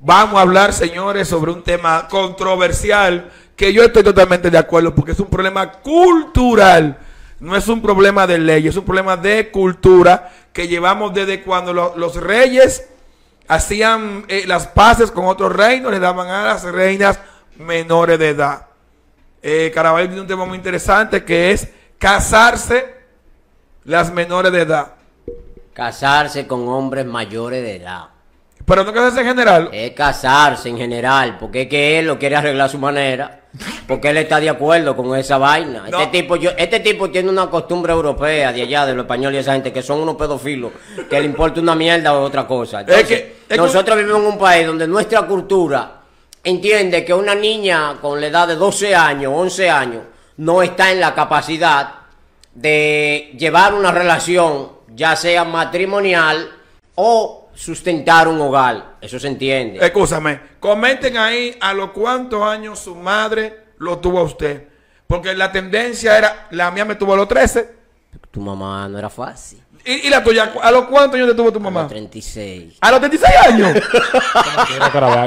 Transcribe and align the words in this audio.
Vamos 0.00 0.38
a 0.38 0.42
hablar, 0.42 0.72
señores, 0.72 1.26
sobre 1.28 1.50
un 1.50 1.62
tema 1.62 2.06
controversial 2.08 3.30
que 3.56 3.72
yo 3.72 3.82
estoy 3.82 4.04
totalmente 4.04 4.50
de 4.50 4.58
acuerdo 4.58 4.94
porque 4.94 5.12
es 5.12 5.18
un 5.20 5.26
problema 5.28 5.72
cultural. 5.72 6.98
No 7.40 7.56
es 7.56 7.66
un 7.68 7.82
problema 7.82 8.26
de 8.26 8.38
ley, 8.38 8.68
es 8.68 8.76
un 8.76 8.84
problema 8.84 9.16
de 9.16 9.50
cultura 9.50 10.30
que 10.52 10.68
llevamos 10.68 11.14
desde 11.14 11.42
cuando 11.42 11.72
lo- 11.72 11.96
los 11.96 12.16
reyes 12.16 12.88
hacían 13.48 14.24
eh, 14.28 14.44
las 14.46 14.66
paces 14.68 15.10
con 15.10 15.24
otros 15.26 15.52
reinos, 15.54 15.90
le 15.90 15.98
daban 15.98 16.28
a 16.28 16.44
las 16.44 16.62
reinas 16.64 17.18
menores 17.56 18.18
de 18.18 18.28
edad. 18.30 18.66
Eh, 19.42 19.70
Caraballo 19.74 20.06
tiene 20.08 20.20
un 20.22 20.26
tema 20.28 20.44
muy 20.44 20.56
interesante 20.58 21.24
que 21.24 21.52
es 21.52 21.68
casarse 21.98 22.94
las 23.84 24.12
menores 24.12 24.52
de 24.52 24.60
edad. 24.62 24.92
Casarse 25.72 26.46
con 26.46 26.68
hombres 26.68 27.06
mayores 27.06 27.62
de 27.62 27.76
edad. 27.76 28.08
Pero 28.68 28.84
no 28.84 28.92
casarse 28.92 29.20
en 29.20 29.26
general. 29.26 29.70
Es 29.72 29.92
casarse 29.92 30.68
en 30.68 30.76
general, 30.76 31.38
porque 31.38 31.62
es 31.62 31.68
que 31.68 31.98
él 31.98 32.06
lo 32.06 32.18
quiere 32.18 32.36
arreglar 32.36 32.66
a 32.66 32.70
su 32.70 32.78
manera. 32.78 33.34
Porque 33.86 34.10
él 34.10 34.18
está 34.18 34.38
de 34.38 34.50
acuerdo 34.50 34.94
con 34.94 35.16
esa 35.16 35.38
vaina. 35.38 35.86
No. 35.90 36.00
Este, 36.00 36.20
tipo, 36.20 36.36
yo, 36.36 36.50
este 36.56 36.80
tipo 36.80 37.10
tiene 37.10 37.30
una 37.30 37.48
costumbre 37.48 37.92
europea 37.94 38.52
de 38.52 38.62
allá, 38.62 38.84
de 38.84 38.94
los 38.94 39.04
españoles 39.04 39.38
y 39.38 39.40
esa 39.40 39.54
gente, 39.54 39.72
que 39.72 39.82
son 39.82 40.00
unos 40.00 40.16
pedófilos, 40.16 40.70
que 41.08 41.18
le 41.18 41.24
importa 41.26 41.60
una 41.60 41.74
mierda 41.74 42.12
o 42.14 42.22
otra 42.22 42.46
cosa. 42.46 42.80
Entonces, 42.80 43.06
que- 43.06 43.14
es 43.14 43.48
que- 43.48 43.56
nosotros 43.56 43.96
vivimos 43.96 44.20
en 44.20 44.26
un 44.26 44.38
país 44.38 44.66
donde 44.66 44.86
nuestra 44.86 45.22
cultura 45.22 45.94
entiende 46.44 47.04
que 47.04 47.14
una 47.14 47.34
niña 47.34 47.96
con 48.00 48.20
la 48.20 48.26
edad 48.26 48.46
de 48.46 48.54
12 48.56 48.94
años, 48.94 49.32
11 49.34 49.70
años, 49.70 50.02
no 50.36 50.62
está 50.62 50.92
en 50.92 51.00
la 51.00 51.14
capacidad 51.14 51.94
de 52.54 53.34
llevar 53.38 53.72
una 53.74 53.90
relación, 53.90 54.68
ya 54.94 55.16
sea 55.16 55.44
matrimonial 55.44 56.48
o 56.96 57.37
sustentar 57.58 58.28
un 58.28 58.40
hogar. 58.40 58.96
Eso 59.00 59.18
se 59.18 59.26
entiende. 59.28 59.84
Escúchame, 59.84 60.40
comenten 60.60 61.16
ahí 61.16 61.56
a 61.60 61.74
los 61.74 61.90
cuántos 61.90 62.42
años 62.42 62.78
su 62.78 62.94
madre 62.94 63.64
lo 63.78 63.98
tuvo 63.98 64.20
a 64.20 64.22
usted. 64.22 64.68
Porque 65.06 65.34
la 65.34 65.50
tendencia 65.50 66.16
era, 66.16 66.46
la 66.50 66.70
mía 66.70 66.84
me 66.84 66.94
tuvo 66.94 67.14
a 67.14 67.16
los 67.16 67.26
13. 67.28 67.74
Tu 68.30 68.40
mamá 68.40 68.88
no 68.88 68.98
era 68.98 69.10
fácil. 69.10 69.62
¿Y, 69.84 70.06
y 70.06 70.10
la 70.10 70.22
tuya? 70.22 70.52
¿A 70.62 70.70
los 70.70 70.84
cuántos 70.84 71.14
años 71.16 71.28
te 71.30 71.34
tuvo 71.34 71.50
tu 71.50 71.58
A 71.58 71.62
mamá? 71.62 71.80
los 71.82 71.90
36. 71.90 72.74
¿A 72.80 72.90
los 72.90 73.00
36 73.00 73.34
años? 73.46 73.72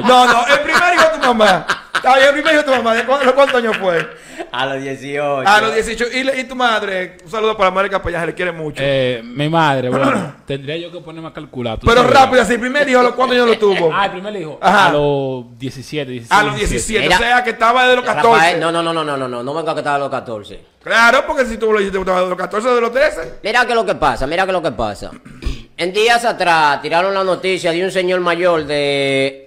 No, 0.05 0.25
no, 0.27 0.47
el 0.47 0.59
primer 0.61 0.93
hijo 0.95 1.10
mamá. 1.21 1.65
Está 1.93 2.15
bien, 2.15 2.27
el 2.29 2.33
primer 2.33 2.53
hijo 2.53 2.63
de 2.63 2.71
tu 2.71 2.75
mamá. 2.75 2.95
¿De 2.95 3.05
cuántos 3.05 3.55
años 3.55 3.77
fue? 3.77 4.07
A 4.51 4.65
los 4.65 4.81
18. 4.81 5.47
A 5.47 5.61
los 5.61 5.73
18. 5.73 6.05
¿Y, 6.13 6.39
y 6.39 6.43
tu 6.45 6.55
madre? 6.55 7.17
Un 7.23 7.29
saludo 7.29 7.55
para 7.55 7.69
la 7.69 7.75
madre 7.75 7.89
Capellán, 7.89 8.21
se 8.21 8.27
le 8.27 8.33
quiere 8.33 8.51
mucho. 8.51 8.81
Eh, 8.83 9.21
mi 9.23 9.47
madre, 9.47 9.89
bueno, 9.89 10.35
tendría 10.47 10.77
yo 10.77 10.91
que 10.91 10.99
ponerme 10.99 11.29
a 11.29 11.33
calcular. 11.33 11.77
¿tú 11.77 11.85
Pero 11.85 12.01
sabes? 12.01 12.17
rápido, 12.17 12.41
así, 12.41 12.53
el 12.53 12.59
primer 12.59 12.89
hijo, 12.89 12.99
¿a 12.99 13.03
los 13.03 13.13
cuántos 13.13 13.37
años 13.37 13.49
lo 13.49 13.57
tuvo? 13.57 13.91
Ah, 13.93 14.05
el 14.05 14.11
primer 14.11 14.35
hijo. 14.35 14.57
Ajá. 14.61 14.87
A 14.87 14.91
los 14.93 15.59
17, 15.59 16.11
16. 16.11 16.39
A 16.39 16.43
los 16.43 16.55
17. 16.55 17.03
Mira. 17.03 17.15
o 17.15 17.19
sea, 17.19 17.43
que 17.43 17.51
estaba 17.51 17.83
desde 17.83 17.95
los 17.97 18.05
14. 18.05 18.27
Rafael, 18.27 18.59
no, 18.59 18.71
no, 18.71 18.81
no, 18.81 18.93
no, 18.93 19.03
no, 19.03 19.17
no, 19.17 19.27
no, 19.27 19.43
no 19.43 19.53
venga 19.53 19.73
que 19.73 19.79
estaba 19.81 19.97
a 19.97 19.99
los 19.99 20.09
14. 20.09 20.65
Claro, 20.83 21.23
porque 21.27 21.45
si 21.45 21.57
tú 21.57 21.71
lo 21.71 21.77
dijiste 21.77 21.97
que 21.97 22.01
estaba 22.01 22.21
de 22.23 22.29
los 22.29 22.37
14 22.37 22.67
o 22.67 22.75
de 22.75 22.81
los 22.81 22.91
13. 22.91 23.33
Mira 23.43 23.65
que 23.67 23.75
lo 23.75 23.85
que 23.85 23.95
pasa, 23.95 24.25
mira 24.25 24.45
que 24.45 24.51
lo 24.51 24.61
que 24.61 24.71
pasa. 24.71 25.11
En 25.77 25.93
días 25.93 26.25
atrás 26.25 26.81
tiraron 26.81 27.13
la 27.13 27.23
noticia 27.23 27.71
de 27.71 27.83
un 27.83 27.91
señor 27.91 28.19
mayor 28.19 28.65
de, 28.65 29.45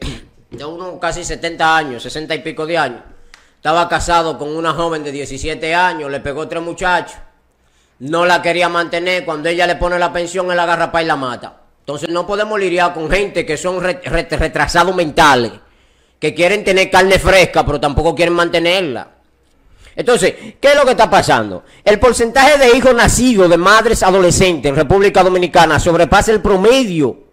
de 0.56 0.64
unos 0.64 0.98
casi 1.00 1.24
70 1.24 1.76
años, 1.76 2.02
60 2.02 2.34
y 2.34 2.38
pico 2.40 2.66
de 2.66 2.78
años. 2.78 3.00
Estaba 3.56 3.88
casado 3.88 4.36
con 4.38 4.54
una 4.54 4.72
joven 4.74 5.02
de 5.02 5.10
17 5.12 5.74
años, 5.74 6.10
le 6.10 6.20
pegó 6.20 6.46
tres 6.46 6.62
muchachos. 6.62 7.16
No 8.00 8.26
la 8.26 8.42
quería 8.42 8.68
mantener. 8.68 9.24
Cuando 9.24 9.48
ella 9.48 9.66
le 9.66 9.76
pone 9.76 9.98
la 9.98 10.12
pensión, 10.12 10.50
él 10.50 10.56
la 10.56 10.64
agarra 10.64 10.92
para 10.92 11.02
y 11.04 11.06
la 11.06 11.16
mata. 11.16 11.60
Entonces 11.80 12.08
no 12.10 12.26
podemos 12.26 12.58
lidiar 12.58 12.92
con 12.92 13.10
gente 13.10 13.46
que 13.46 13.56
son 13.56 13.80
re- 13.82 14.00
re- 14.04 14.28
retrasados 14.30 14.94
mentales, 14.94 15.52
que 16.18 16.34
quieren 16.34 16.64
tener 16.64 16.90
carne 16.90 17.18
fresca, 17.18 17.64
pero 17.64 17.80
tampoco 17.80 18.14
quieren 18.14 18.34
mantenerla. 18.34 19.08
Entonces, 19.96 20.34
¿qué 20.60 20.68
es 20.68 20.74
lo 20.76 20.84
que 20.84 20.90
está 20.90 21.08
pasando? 21.08 21.62
El 21.84 22.00
porcentaje 22.00 22.58
de 22.58 22.76
hijos 22.76 22.94
nacidos 22.94 23.48
de 23.48 23.56
madres 23.56 24.02
adolescentes 24.02 24.68
en 24.70 24.76
República 24.76 25.22
Dominicana 25.22 25.78
sobrepasa 25.78 26.32
el 26.32 26.40
promedio 26.42 27.23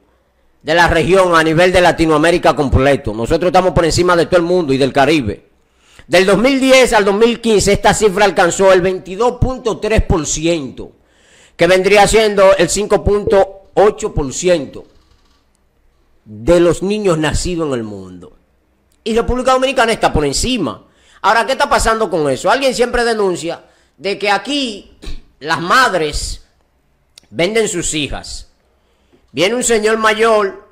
de 0.61 0.75
la 0.75 0.87
región 0.87 1.35
a 1.35 1.43
nivel 1.43 1.71
de 1.71 1.81
Latinoamérica 1.81 2.55
completo. 2.55 3.11
Nosotros 3.13 3.49
estamos 3.49 3.73
por 3.73 3.85
encima 3.85 4.15
de 4.15 4.27
todo 4.27 4.37
el 4.37 4.45
mundo 4.45 4.73
y 4.73 4.77
del 4.77 4.93
Caribe. 4.93 5.49
Del 6.07 6.25
2010 6.25 6.93
al 6.93 7.05
2015 7.05 7.71
esta 7.71 7.93
cifra 7.93 8.25
alcanzó 8.25 8.73
el 8.73 8.81
22.3%, 8.83 10.91
que 11.55 11.67
vendría 11.67 12.07
siendo 12.07 12.57
el 12.57 12.69
5.8% 12.69 14.83
de 16.25 16.59
los 16.59 16.83
niños 16.83 17.17
nacidos 17.17 17.67
en 17.67 17.73
el 17.73 17.83
mundo. 17.83 18.33
Y 19.03 19.15
República 19.15 19.53
Dominicana 19.53 19.91
está 19.91 20.13
por 20.13 20.25
encima. 20.25 20.85
Ahora, 21.21 21.45
¿qué 21.45 21.53
está 21.53 21.69
pasando 21.69 22.09
con 22.09 22.29
eso? 22.29 22.51
Alguien 22.51 22.75
siempre 22.75 23.03
denuncia 23.03 23.63
de 23.97 24.19
que 24.19 24.29
aquí 24.29 24.97
las 25.39 25.59
madres 25.59 26.43
venden 27.29 27.67
sus 27.67 27.93
hijas. 27.93 28.50
Viene 29.31 29.55
un 29.55 29.63
señor 29.63 29.97
mayor 29.97 30.67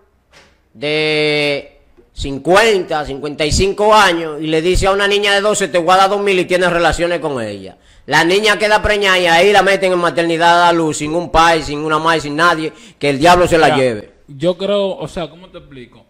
de 0.74 1.80
50, 2.14 3.06
55 3.06 3.94
años 3.94 4.42
y 4.42 4.48
le 4.48 4.62
dice 4.62 4.88
a 4.88 4.92
una 4.92 5.08
niña 5.08 5.34
de 5.34 5.42
12, 5.42 5.70
te 5.70 5.78
voy 5.78 5.94
a 5.94 5.98
dar 5.98 6.10
2 6.10 6.22
mil 6.22 6.38
y 6.40 6.46
tienes 6.46 6.70
relaciones 6.70 7.20
con 7.20 7.42
ella. 7.42 7.78
La 8.06 8.24
niña 8.24 8.58
queda 8.58 8.82
preñada 8.82 9.20
y 9.20 9.28
ahí 9.28 9.54
la 9.54 9.62
meten 9.62 9.94
en 9.94 10.00
maternidad 10.00 10.64
a 10.64 10.66
la 10.68 10.74
luz, 10.74 10.98
sin 10.98 11.14
un 11.14 11.32
pai, 11.32 11.64
sin 11.64 11.80
una 11.80 12.00
madre, 12.00 12.22
sin 12.22 12.36
nadie, 12.36 12.74
que 12.98 13.10
el 13.12 13.20
diablo 13.20 13.48
se 13.48 13.58
la 13.58 13.68
Mira, 13.68 13.78
lleve. 13.78 14.12
Yo 14.28 14.58
creo, 14.58 14.98
o 14.98 15.08
sea, 15.08 15.30
¿cómo 15.30 15.50
te 15.50 15.60
explico? 15.60 16.06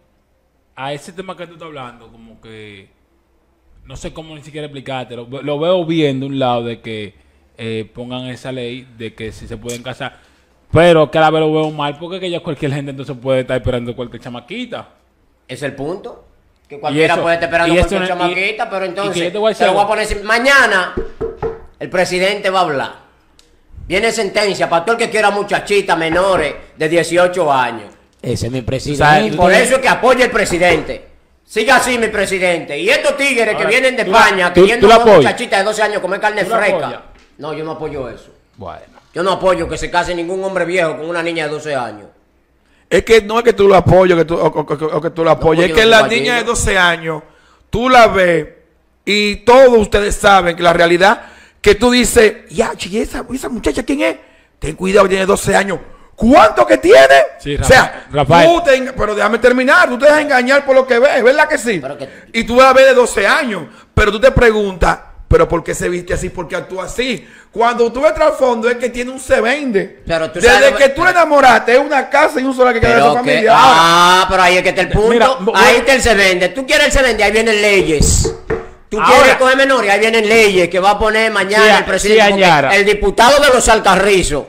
A 0.75 0.93
ese 0.93 1.13
tema 1.13 1.35
que 1.37 1.45
tú 1.45 1.53
estás 1.53 1.67
hablando, 1.67 2.11
como 2.11 2.41
que 2.41 2.89
no 3.85 3.95
sé 3.95 4.13
cómo 4.13 4.33
ni 4.33 4.41
siquiera 4.41 4.65
explicarte, 4.65 5.15
lo, 5.15 5.27
lo 5.27 5.59
veo 5.59 5.85
bien 5.85 6.19
de 6.19 6.25
un 6.25 6.39
lado 6.39 6.63
de 6.63 6.79
que 6.79 7.13
eh, 7.57 7.89
pongan 7.93 8.27
esa 8.27 8.53
ley 8.53 8.87
de 8.97 9.13
que 9.13 9.33
si 9.33 9.45
se 9.45 9.57
pueden 9.57 9.83
casar, 9.83 10.21
pero 10.71 11.09
cada 11.09 11.29
vez 11.31 11.41
lo 11.41 11.51
veo 11.53 11.71
mal 11.71 11.97
porque 11.97 12.19
que 12.19 12.29
ya 12.29 12.39
cualquier 12.41 12.73
gente 12.73 12.91
entonces 12.91 13.15
puede 13.21 13.41
estar 13.41 13.57
esperando 13.57 13.95
cualquier 13.95 14.21
chamaquita. 14.21 14.87
Es 15.47 15.63
el 15.63 15.73
punto. 15.75 16.25
Que 16.67 16.79
cualquiera 16.79 17.15
eso- 17.15 17.23
puede 17.23 17.35
estar 17.35 17.47
esperando 17.49 17.73
y 17.73 17.77
cualquier 17.77 18.01
no- 18.01 18.07
chamaquita, 18.07 18.63
y- 18.65 18.67
pero 18.69 18.85
y 18.85 18.89
entonces 18.89 19.13
que 19.15 19.23
yo 19.23 19.31
te 19.31 19.37
voy 19.39 19.51
a 19.53 19.55
te 19.55 19.65
lo 19.65 19.73
voy 19.73 19.83
a 19.83 19.87
poner. 19.87 20.23
Mañana 20.23 20.93
el 21.79 21.89
presidente 21.89 22.49
va 22.51 22.59
a 22.59 22.63
hablar. 22.63 22.91
Viene 23.87 24.11
sentencia 24.11 24.69
para 24.69 24.85
todo 24.85 24.95
el 24.97 24.99
que 25.01 25.09
quiera 25.09 25.31
muchachitas 25.31 25.97
menores 25.97 26.53
de 26.77 26.87
18 26.89 27.51
años. 27.51 27.85
Ese 28.21 28.45
es 28.47 28.51
mi 28.51 28.61
presidente. 28.61 29.31
tú 29.31 29.37
por 29.37 29.51
eso 29.51 29.75
es 29.75 29.81
que 29.81 29.89
apoya 29.89 30.25
el 30.25 30.31
presidente. 30.31 31.07
Siga 31.43 31.77
así, 31.77 31.97
mi 31.97 32.09
presidente. 32.09 32.77
Y 32.77 32.87
estos 32.89 33.17
tigres 33.17 33.55
que 33.55 33.65
vienen 33.65 33.95
de 33.95 34.03
España, 34.03 34.53
tú- 34.53 34.61
queriendo 34.61 34.85
tú 34.85 34.89
la 34.89 34.97
una 34.97 35.03
apoyas. 35.05 35.23
muchachita 35.23 35.57
de 35.57 35.63
12 35.63 35.81
años 35.81 35.99
comer 36.01 36.19
carne 36.19 36.43
¿Tú 36.43 36.51
la 36.51 36.57
fresca. 36.57 37.01
No, 37.39 37.53
yo 37.53 37.63
no 37.63 37.71
apoyo 37.71 38.07
eso. 38.09 38.29
Bueno. 38.57 38.98
Yo 39.13 39.23
no 39.23 39.31
apoyo 39.31 39.67
que 39.67 39.77
se 39.77 39.89
case 39.89 40.13
ningún 40.13 40.43
hombre 40.43 40.65
viejo 40.65 40.97
con 40.97 41.09
una 41.09 41.23
niña 41.23 41.45
de 41.45 41.51
12 41.51 41.75
años. 41.75 42.07
Es 42.89 43.03
que 43.03 43.21
no 43.21 43.37
es 43.39 43.43
que 43.43 43.53
tú 43.53 43.67
lo 43.67 43.75
apoyes 43.75 44.17
que 44.17 44.25
tú, 44.25 44.35
o, 44.35 44.47
o- 44.47 44.59
o- 44.61 44.97
o 44.97 45.01
que 45.01 45.09
tú 45.11 45.23
lo 45.23 45.31
apoyes, 45.31 45.65
es 45.69 45.73
que 45.73 45.85
la 45.85 46.03
niña 46.07 46.35
de 46.35 46.39
apoyando. 46.41 46.51
12 46.51 46.77
años, 46.77 47.23
tú 47.69 47.89
la 47.89 48.07
ves 48.07 48.47
y 49.05 49.37
todos 49.37 49.77
ustedes 49.77 50.15
saben 50.15 50.55
que 50.55 50.63
la 50.63 50.73
realidad 50.73 51.21
que 51.61 51.75
tú 51.75 51.91
dices, 51.91 52.49
ya, 52.49 52.71
¿y 52.79 52.97
esa, 52.97 53.25
esa 53.33 53.49
muchacha 53.49 53.83
quién 53.83 54.01
es? 54.01 54.17
Ten 54.59 54.75
cuidado, 54.75 55.07
tiene 55.07 55.25
12 55.25 55.55
años. 55.55 55.79
¿Cuánto 56.15 56.65
que 56.67 56.77
tiene? 56.77 57.15
Sí, 57.39 57.55
o 57.55 57.63
sea, 57.63 58.07
Rafael. 58.11 58.49
tú 58.49 58.61
te 58.63 58.91
pero 58.93 59.15
déjame 59.15 59.37
terminar, 59.39 59.87
tú 59.87 59.97
te 59.97 60.05
dejas 60.05 60.21
engañar 60.21 60.65
por 60.65 60.75
lo 60.75 60.85
que 60.85 60.99
ves, 60.99 61.23
¿verdad 61.23 61.47
que 61.47 61.57
sí? 61.57 61.79
Pero 61.81 61.97
que- 61.97 62.09
Y 62.33 62.43
tú 62.43 62.57
la 62.57 62.73
ves 62.73 62.87
de 62.87 62.93
12 62.93 63.25
años, 63.25 63.63
pero 63.93 64.11
tú 64.11 64.19
te 64.19 64.29
preguntas, 64.31 64.99
¿pero 65.29 65.47
por 65.47 65.63
qué 65.63 65.73
se 65.73 65.87
viste 65.87 66.13
así? 66.13 66.27
¿Por 66.29 66.47
qué 66.47 66.57
actúa 66.57 66.85
así? 66.85 67.25
Cuando 67.51 67.91
tú 67.93 68.01
ves 68.01 68.13
trasfondo 68.13 68.69
es 68.69 68.75
que 68.77 68.89
tiene 68.89 69.11
un 69.11 69.19
se 69.19 69.39
vende. 69.39 70.01
Pero 70.05 70.29
tú 70.31 70.39
Desde 70.39 70.53
sabes- 70.53 70.71
que 70.73 70.89
tú 70.89 71.03
le 71.05 71.11
enamoraste, 71.11 71.73
es 71.73 71.79
una 71.79 72.09
casa 72.09 72.39
y 72.41 72.43
un 72.43 72.53
solar 72.55 72.73
que 72.73 72.81
queda 72.81 72.95
de 72.95 73.01
su 73.01 73.13
familia. 73.13 73.51
Ah, 73.55 74.25
pero 74.29 74.41
ahí 74.43 74.57
es 74.57 74.63
que 74.63 74.69
está 74.69 74.81
el 74.81 74.89
punto. 74.89 75.09
Mira, 75.09 75.29
ahí 75.55 75.77
está 75.77 75.93
el 75.93 76.01
se 76.01 76.13
vende. 76.15 76.49
Tú 76.49 76.65
quieres 76.65 76.87
el 76.87 76.91
se 76.91 77.01
vende, 77.01 77.23
ahí 77.23 77.31
vienen 77.31 77.61
leyes. 77.61 78.35
Tú 78.89 78.99
Ahora- 78.99 79.13
quieres 79.17 79.35
coger 79.35 79.55
menores, 79.57 79.91
ahí 79.91 79.99
vienen 79.99 80.27
leyes 80.27 80.67
que 80.67 80.79
va 80.79 80.91
a 80.91 80.99
poner 80.99 81.31
mañana 81.31 81.63
Sí, 81.63 81.71
el 81.77 81.85
presidente. 81.85 82.43
sí, 82.71 82.75
el 82.75 82.85
diputado 82.85 83.39
de 83.39 83.49
los 83.49 83.67
Alcarrizos, 83.69 84.43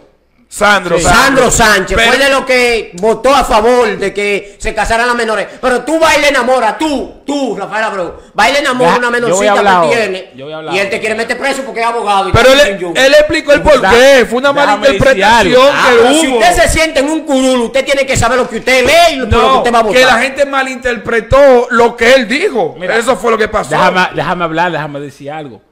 Sandro, 0.52 0.98
Sí. 0.98 1.04
Sandro 1.04 1.48
Sánchez, 1.48 1.96
Pero- 1.96 2.10
fue 2.12 2.18
de 2.18 2.28
los 2.28 2.44
que 2.44 2.90
votó 2.94 3.32
a 3.32 3.44
favor 3.44 3.96
de 3.96 4.12
que 4.12 4.56
se 4.58 4.74
casaran 4.74 5.06
las 5.06 5.14
menores. 5.14 5.46
Pero 5.60 5.84
tú 5.84 6.00
vas 6.00 6.18
y 6.18 6.22
le 6.22 6.28
enamoras, 6.30 6.76
tú, 6.76 7.22
tú, 7.24 7.54
Rafael 7.56 7.84
Abreu, 7.84 8.14
vas 8.34 8.48
y 8.50 8.52
le 8.54 8.58
enamoras 8.58 8.94
Ya, 8.94 8.96
a 8.96 8.98
una 8.98 9.10
menorcita 9.10 9.80
que 9.82 9.88
tiene. 9.96 10.30
Y 10.72 10.78
él 10.78 10.90
te 10.90 10.98
quiere 10.98 11.14
meter 11.14 11.38
preso 11.38 11.62
porque 11.62 11.78
es 11.80 11.86
abogado. 11.86 12.30
y 12.30 12.32
Pero 12.32 12.52
él, 12.52 13.14
explicó 13.14 13.52
el 13.52 13.62
por 13.62 13.80
Da- 13.80 13.90
qué. 13.90 14.26
Fue 14.28 14.38
una 14.38 14.52
mala 14.52 14.74
interpretación. 14.74 15.68
Ah, 15.72 15.88
que 15.92 15.98
hubo. 16.14 16.20
si 16.20 16.26
usted 16.32 16.52
se 16.62 16.68
siente 16.68 16.98
en 16.98 17.08
un 17.10 17.20
curul, 17.20 17.60
usted 17.60 17.84
tiene 17.84 18.04
que 18.04 18.16
saber 18.16 18.36
lo 18.38 18.48
que 18.50 18.56
usted 18.56 18.84
lee 18.84 19.18
y 19.22 19.26
por 19.26 19.32
lo 19.40 19.52
que 19.52 19.58
usted 19.58 19.72
va 19.74 19.78
a 19.78 19.82
votar. 19.82 20.00
que 20.00 20.04
la 20.04 20.18
gente 20.18 20.46
malinterpretó 20.46 21.68
lo 21.70 21.96
que 21.96 22.12
él 22.14 22.26
dijo. 22.26 22.74
Mira, 22.76 22.96
Eso 22.96 23.16
fue 23.16 23.30
lo 23.30 23.38
que 23.38 23.46
pasó. 23.46 23.70
Déjame, 23.70 24.08
déjame 24.16 24.42
hablar, 24.44 24.72
déjame 24.72 24.98
decir 24.98 25.30
algo. 25.30 25.62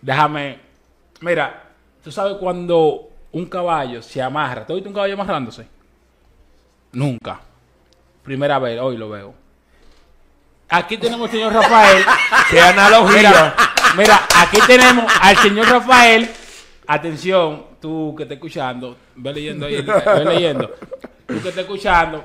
Déjame. 0.00 0.60
Mira, 1.20 1.64
tú 2.04 2.12
sabes 2.12 2.36
cuando 2.38 3.09
un 3.32 3.46
caballo 3.46 4.02
se 4.02 4.20
amarra. 4.20 4.66
¿Te 4.66 4.72
has 4.72 4.76
visto 4.76 4.88
un 4.88 4.94
caballo 4.94 5.14
amarrándose? 5.14 5.66
Nunca. 6.92 7.40
Primera 8.22 8.58
vez, 8.58 8.78
hoy 8.80 8.96
lo 8.96 9.08
veo. 9.08 9.34
aquí 10.68 10.96
tenemos 10.98 11.28
al 11.28 11.32
señor 11.32 11.52
Rafael. 11.52 12.04
Qué 12.50 12.60
analogía. 12.60 13.16
Mira, 13.16 13.54
mira, 13.96 14.20
aquí 14.36 14.58
tenemos 14.66 15.12
al 15.20 15.36
señor 15.36 15.68
Rafael. 15.68 16.30
Atención, 16.86 17.66
tú 17.80 18.14
que 18.16 18.24
estás 18.24 18.36
escuchando, 18.36 18.96
ve 19.14 19.32
leyendo 19.32 19.66
ahí, 19.66 19.80
ve 19.80 20.24
leyendo. 20.24 20.68
Tú 21.26 21.40
que 21.40 21.48
estás 21.48 21.58
escuchando, 21.58 22.24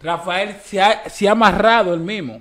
Rafael 0.00 0.56
se 0.64 0.80
ha, 0.80 1.08
se 1.08 1.28
ha 1.28 1.32
amarrado 1.32 1.92
el 1.92 2.00
mismo. 2.00 2.40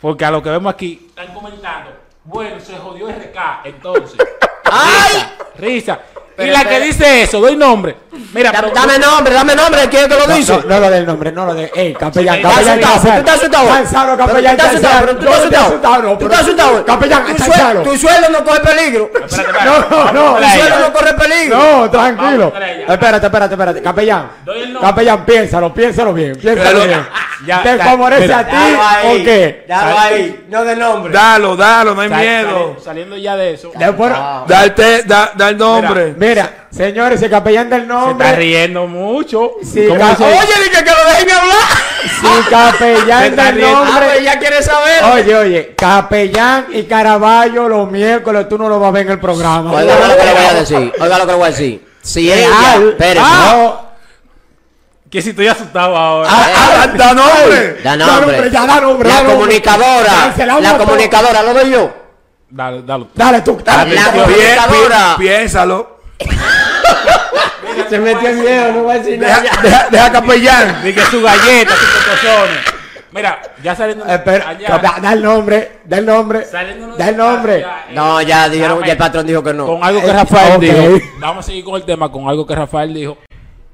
Porque 0.00 0.24
a 0.24 0.30
lo 0.30 0.42
que 0.42 0.50
vemos 0.50 0.72
aquí, 0.72 1.06
están 1.08 1.32
comentando, 1.32 1.90
bueno, 2.24 2.60
se 2.60 2.76
jodió 2.76 3.08
RK, 3.08 3.64
entonces. 3.64 4.18
¡Ay! 4.64 5.22
Risa. 5.58 6.00
Y 6.14 6.25
Pero, 6.36 6.52
la 6.52 6.58
pero- 6.60 6.70
que 6.70 6.80
dice 6.80 7.22
eso, 7.22 7.40
doy 7.40 7.56
nombre. 7.56 7.96
Mira, 8.32 8.50
Da- 8.52 8.60
pero- 8.60 8.72
Dame 8.74 8.98
nombre, 8.98 9.32
dame 9.32 9.54
nombre, 9.54 9.88
¿quién 9.88 10.02
es 10.04 10.08
que 10.08 10.14
lo 10.14 10.26
No, 10.26 10.34
dice? 10.36 10.52
no, 10.52 10.62
no 10.66 10.80
lo 10.80 10.90
del 10.90 11.06
nombre, 11.06 11.32
no 11.32 11.46
lo 11.46 11.54
de. 11.54 11.70
Ey, 11.74 11.94
capellán, 11.94 12.40
capellán, 12.42 12.78
¿Estás 12.78 12.96
asustado? 12.96 13.02
cansado. 13.02 13.12
¿Tú 13.14 13.18
estás 13.18 13.34
asustado? 13.36 13.68
Cansado, 13.68 14.16
capellán, 14.16 14.56
tú 14.56 14.62
estás 14.64 14.74
asustado, 14.74 15.06
cansado. 15.06 15.16
tú 15.16 15.24
estás 15.46 15.66
asustado. 15.66 16.18
¿Tú 16.18 16.24
estás 16.26 16.40
asustado? 16.40 16.84
Capellán, 16.84 17.24
Tu 17.26 17.36
cansado. 17.36 17.82
Tu 17.82 17.96
sueldo 17.98 18.28
no 18.30 18.44
corre 18.44 18.60
peligro. 18.60 19.10
No, 19.66 19.78
no, 19.90 20.12
no. 20.12 20.36
Tu 20.36 20.44
sueldo 20.50 20.78
no 20.80 20.92
corre 20.92 21.14
peligro. 21.14 21.56
No, 21.58 21.90
tranquilo. 21.90 22.52
Espérate, 22.88 23.26
espérate, 23.26 23.54
espérate. 23.54 23.82
Capellán. 23.82 24.30
Doy 24.44 24.60
el 24.62 24.72
nombre. 24.72 24.90
Capellán, 24.90 25.24
piénsalo, 25.24 25.72
piénsalo 25.74 26.12
bien. 26.12 26.36
Piénsalo 26.36 26.84
bien. 26.84 27.06
Ya, 27.44 27.62
¿Te 27.62 27.76
favorece 27.76 28.32
a 28.32 28.46
ti 28.46 28.56
o 29.04 29.14
qué? 29.22 29.64
Dalo 29.68 29.98
ahí, 29.98 30.46
no 30.48 30.64
de 30.64 30.74
nombre. 30.76 31.12
Dalo, 31.12 31.54
dalo, 31.54 31.94
no 31.94 32.00
hay 32.00 32.08
Sal- 32.08 32.18
miedo. 32.20 32.72
sali- 32.76 32.84
Saliendo 32.84 33.16
ya 33.18 33.36
de 33.36 33.52
eso. 33.54 33.72
Después, 33.74 34.12
Ah. 34.16 34.44
Da 34.48 34.64
el, 34.64 34.74
te- 34.74 35.02
da, 35.02 35.32
da 35.34 35.50
el 35.50 35.58
nombre. 35.58 36.14
mira, 36.16 36.66
señores, 36.70 37.20
el 37.20 37.28
capellán 37.30 37.68
del 37.68 37.80
Se 37.80 37.86
está 37.86 37.94
nombre. 38.00 38.36
riendo 38.36 38.86
mucho. 38.86 39.50
Sí. 39.62 39.80
Oye, 39.80 39.90
dije 39.90 40.82
que 40.82 40.90
lo 40.90 41.10
dejen 41.10 41.30
hablar. 41.30 41.58
Si 42.04 42.50
capellán 42.50 43.24
Se 43.24 43.30
del 43.42 43.54
riendo. 43.54 43.76
Ah, 43.76 43.82
pues 43.84 43.92
nombre. 44.00 44.24
ya 44.24 44.38
quiere 44.38 44.62
saber. 44.62 45.04
Oye, 45.12 45.34
oye, 45.36 45.74
capellán 45.76 46.66
y 46.72 46.84
Caraballo 46.84 47.68
los 47.68 47.90
miércoles 47.90 48.48
tú 48.48 48.56
no 48.56 48.68
lo 48.70 48.80
vas 48.80 48.88
a 48.88 48.92
ver 48.92 49.06
en 49.06 49.12
el 49.12 49.20
programa. 49.20 49.72
Oiga 49.72 49.94
lo 50.08 50.16
que 50.16 50.24
le 50.24 50.32
voy 50.32 50.44
a 50.44 50.54
decir. 50.54 50.92
Oiga 51.00 51.18
lo 51.18 51.26
que 51.26 51.32
le 51.32 51.38
voy 51.38 51.46
a 51.48 51.50
decir. 51.50 51.86
Si 52.00 52.32
ella, 52.32 52.48
Real. 52.48 52.88
espérese. 52.90 53.26
Que 55.16 55.22
si 55.22 55.30
estoy 55.30 55.48
asustado 55.48 55.96
ahora. 55.96 56.28
Ah, 56.30 56.82
ah, 56.82 56.86
da 56.88 57.14
nombre. 57.14 57.80
Da 57.82 57.96
nombre. 57.96 58.50
ya 58.50 58.66
da 58.66 58.80
nombre, 58.82 59.08
La 59.08 59.24
comunicadora. 59.24 60.34
La 60.60 60.76
comunicadora, 60.76 61.42
lo 61.42 61.54
doy 61.54 61.70
yo. 61.70 61.90
Dale, 62.50 62.82
dale. 62.82 63.06
Dale 63.14 63.40
tú, 63.40 63.58
dale. 63.64 63.94
La 63.94 64.12
comunicadora. 64.12 65.16
piénsalo. 65.18 66.00
Se 67.88 67.98
metió 67.98 68.28
en 68.28 68.40
miedo, 68.42 68.72
no 68.72 68.82
voy 68.82 68.94
a 68.96 68.98
decir 68.98 69.18
Deja, 69.18 69.42
nada. 69.42 69.62
deja, 69.62 69.88
deja 69.90 70.12
capellán. 70.12 70.82
Dije 70.84 71.00
su 71.10 71.22
galleta, 71.22 71.74
sus 71.74 71.88
cocosones. 71.88 72.58
Mira, 73.12 73.40
ya 73.62 73.74
saliendo. 73.74 74.04
Espera, 74.04 74.48
allá, 74.50 74.78
da 75.00 75.12
el 75.14 75.22
nombre, 75.22 75.78
da 75.86 75.96
el 75.96 76.04
nombre, 76.04 76.46
da 76.98 77.08
el 77.08 77.16
nombre. 77.16 77.60
eh, 77.60 77.66
No, 77.94 78.20
ya 78.20 78.50
dijeron, 78.50 78.82
ya 78.84 78.92
el 78.92 78.98
patrón 78.98 79.26
dijo 79.26 79.42
que 79.42 79.54
no. 79.54 79.64
Con 79.64 79.82
algo 79.82 80.02
que 80.02 80.08
Eh, 80.08 80.12
Rafael 80.12 80.60
dijo. 80.60 80.98
Vamos 81.20 81.42
a 81.42 81.46
seguir 81.46 81.64
con 81.64 81.76
el 81.76 81.84
tema, 81.86 82.12
con 82.12 82.28
algo 82.28 82.46
que 82.46 82.54
Rafael 82.54 82.92
dijo. 82.92 83.16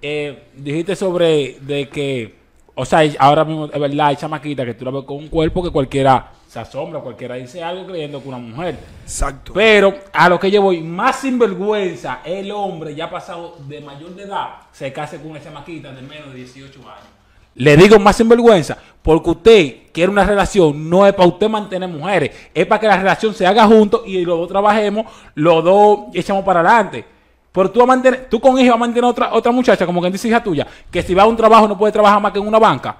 Eh, 0.04 0.49
dijiste 0.54 0.96
sobre 0.96 1.58
de 1.60 1.88
que, 1.88 2.34
o 2.75 2.84
sea, 2.84 3.00
ahora 3.20 3.44
mismo 3.44 3.66
es 3.66 3.81
verdad, 3.81 4.08
hay 4.08 4.16
chamaquita 4.16 4.64
que 4.64 4.75
tú 4.75 4.84
la 4.84 4.90
ves 4.90 5.04
con 5.04 5.16
un 5.16 5.28
cuerpo 5.28 5.62
que 5.62 5.70
cualquiera 5.70 6.32
se 6.52 6.58
asombra, 6.58 7.00
cualquiera 7.00 7.37
dice 7.37 7.62
algo 7.62 7.87
creyendo 7.87 8.20
que 8.20 8.28
una 8.28 8.38
mujer. 8.38 8.76
Exacto. 9.04 9.52
Pero 9.54 9.94
a 10.12 10.28
lo 10.28 10.38
que 10.38 10.50
yo 10.50 10.60
voy, 10.60 10.82
más 10.82 11.20
sinvergüenza, 11.20 12.20
el 12.25 12.50
hombre 12.50 12.94
ya 12.94 13.08
pasado 13.08 13.56
de 13.69 13.81
mayor 13.81 14.14
de 14.16 14.25
edad 14.25 14.56
se 14.72 14.93
case 14.93 15.19
con 15.19 15.31
una 15.31 15.43
chamaquita 15.43 15.93
de 15.93 16.02
menos 16.02 16.31
de 16.32 16.40
18 16.40 16.78
años. 16.81 17.06
Le 17.54 17.76
digo 17.76 17.99
más 17.99 18.16
sinvergüenza, 18.16 18.76
porque 19.02 19.31
usted 19.31 19.76
quiere 19.93 20.10
una 20.10 20.25
relación, 20.25 20.90
no 20.90 21.06
es 21.06 21.14
para 21.14 21.28
usted 21.28 21.49
mantener 21.49 21.88
mujeres, 21.88 22.32
es 22.52 22.66
para 22.66 22.81
que 22.81 22.87
la 22.87 22.96
relación 22.96 23.32
se 23.34 23.46
haga 23.46 23.66
juntos 23.66 24.02
y 24.04 24.22
los 24.25 24.38
dos 24.38 24.49
trabajemos, 24.49 25.06
los 25.34 25.62
dos 25.62 26.00
echamos 26.12 26.44
para 26.44 26.60
adelante. 26.60 27.04
Pero 27.52 27.70
tú, 27.70 27.82
a 27.82 27.87
mantener, 27.87 28.28
tú 28.31 28.40
con 28.40 28.58
hija 28.58 28.70
vas 28.70 28.76
a 28.76 28.78
mantener 28.78 29.04
otra, 29.04 29.34
otra 29.34 29.52
muchacha, 29.52 29.84
como 29.84 30.00
quien 30.00 30.12
dice 30.12 30.28
hija 30.28 30.43
tuya, 30.43 30.66
que 30.90 31.02
si 31.02 31.12
va 31.14 31.22
a 31.25 31.26
un 31.26 31.37
trabajo 31.37 31.69
no 31.69 31.76
puede 31.76 31.93
trabajar 31.93 32.20
más 32.20 32.32
que 32.32 32.38
en 32.38 32.49
una 32.49 32.58
banca. 32.58 32.96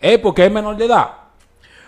Es 0.00 0.18
porque 0.18 0.46
es 0.46 0.52
menor 0.52 0.76
de 0.76 0.84
edad. 0.84 1.08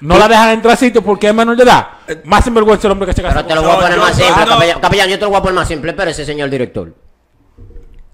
No 0.00 0.18
la 0.18 0.28
dejan 0.28 0.50
entrar 0.50 0.74
a 0.74 0.76
sitio 0.76 1.02
porque 1.02 1.28
es 1.28 1.34
menor 1.34 1.56
de 1.56 1.62
edad. 1.62 1.86
Más 2.24 2.44
sinvergüenza 2.44 2.86
el 2.86 2.92
hombre 2.92 3.06
que 3.06 3.12
se 3.14 3.22
casa 3.22 3.36
Pero 3.36 3.48
te 3.48 3.54
lo 3.54 3.62
voy 3.62 3.70
a 3.70 3.80
poner 3.80 3.98
más 3.98 4.16
simple, 4.16 4.44
no. 4.44 4.50
capellán. 4.50 4.80
Capellán, 4.80 5.08
yo 5.08 5.18
te 5.18 5.24
lo 5.24 5.30
voy 5.30 5.38
a 5.38 5.42
poner 5.42 5.54
más 5.54 5.68
simple. 5.68 5.90
Espérese, 5.90 6.24
señor 6.24 6.50
director. 6.50 6.94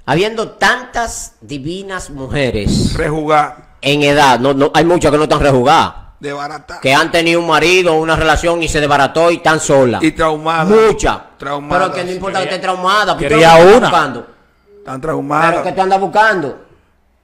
Habiendo 0.07 0.51
tantas 0.53 1.37
divinas 1.41 2.11
mujeres 2.11 2.95
Rejugar. 2.95 3.77
en 3.81 4.03
edad, 4.03 4.39
no, 4.39 4.53
no, 4.53 4.71
hay 4.75 4.85
muchas 4.85 5.11
que 5.11 5.17
no 5.17 5.23
están 5.25 5.41
rejugadas, 5.41 5.95
De 6.21 6.33
barata. 6.33 6.79
que 6.81 6.95
han 6.95 7.11
tenido 7.11 7.41
un 7.41 7.47
marido, 7.47 7.95
una 7.95 8.17
relación 8.17 8.63
y 8.63 8.69
se 8.69 8.81
desbarató 8.81 9.31
y 9.31 9.37
están 9.37 9.61
solas. 9.61 10.03
Y 10.03 10.13
traumada. 10.13 10.65
Muchas. 10.65 11.19
Traumada. 11.39 11.83
Pero 11.85 11.95
que 11.95 12.05
no 12.05 12.11
importa 12.13 12.39
que 12.39 12.45
esté 12.45 12.59
traumada. 12.61 13.13
porque 13.15 13.29
quería 13.29 13.57
tú 13.57 13.63
una. 13.77 13.89
Buscando. 13.91 14.21
Están 14.21 14.83
Pero 14.85 14.95
que 14.95 15.01
traumadas. 15.01 15.75
tú 15.75 15.81
andas 15.83 16.01
buscando. 16.01 16.65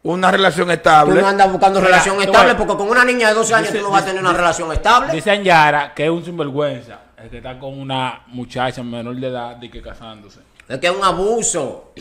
Una 0.02 0.30
relación 0.30 0.66
Tú 0.66 0.72
estable. 0.72 1.20
no 1.20 1.28
andas 1.28 1.50
buscando 1.52 1.78
Mira, 1.78 1.90
relación 1.90 2.16
tú 2.16 2.22
estable 2.22 2.54
porque 2.54 2.74
con 2.74 2.88
una 2.88 3.04
niña 3.04 3.28
de 3.28 3.34
12 3.34 3.54
años 3.54 3.68
Dice- 3.68 3.78
tú 3.80 3.84
no 3.84 3.90
vas 3.90 4.02
a 4.02 4.06
tener 4.06 4.20
una 4.22 4.32
relación 4.32 4.72
estable. 4.72 5.12
Dice 5.12 5.30
Anyara 5.30 5.92
que 5.94 6.04
es 6.04 6.10
un 6.10 6.24
sinvergüenza. 6.24 6.98
El 7.22 7.28
que 7.28 7.36
está 7.36 7.58
con 7.58 7.78
una 7.78 8.22
muchacha 8.28 8.82
menor 8.82 9.14
de 9.16 9.28
edad 9.28 9.56
de 9.56 9.70
que 9.70 9.82
casándose. 9.82 10.40
Es 10.66 10.78
que 10.78 10.86
es 10.86 10.92
un 10.96 11.04
abuso. 11.04 11.92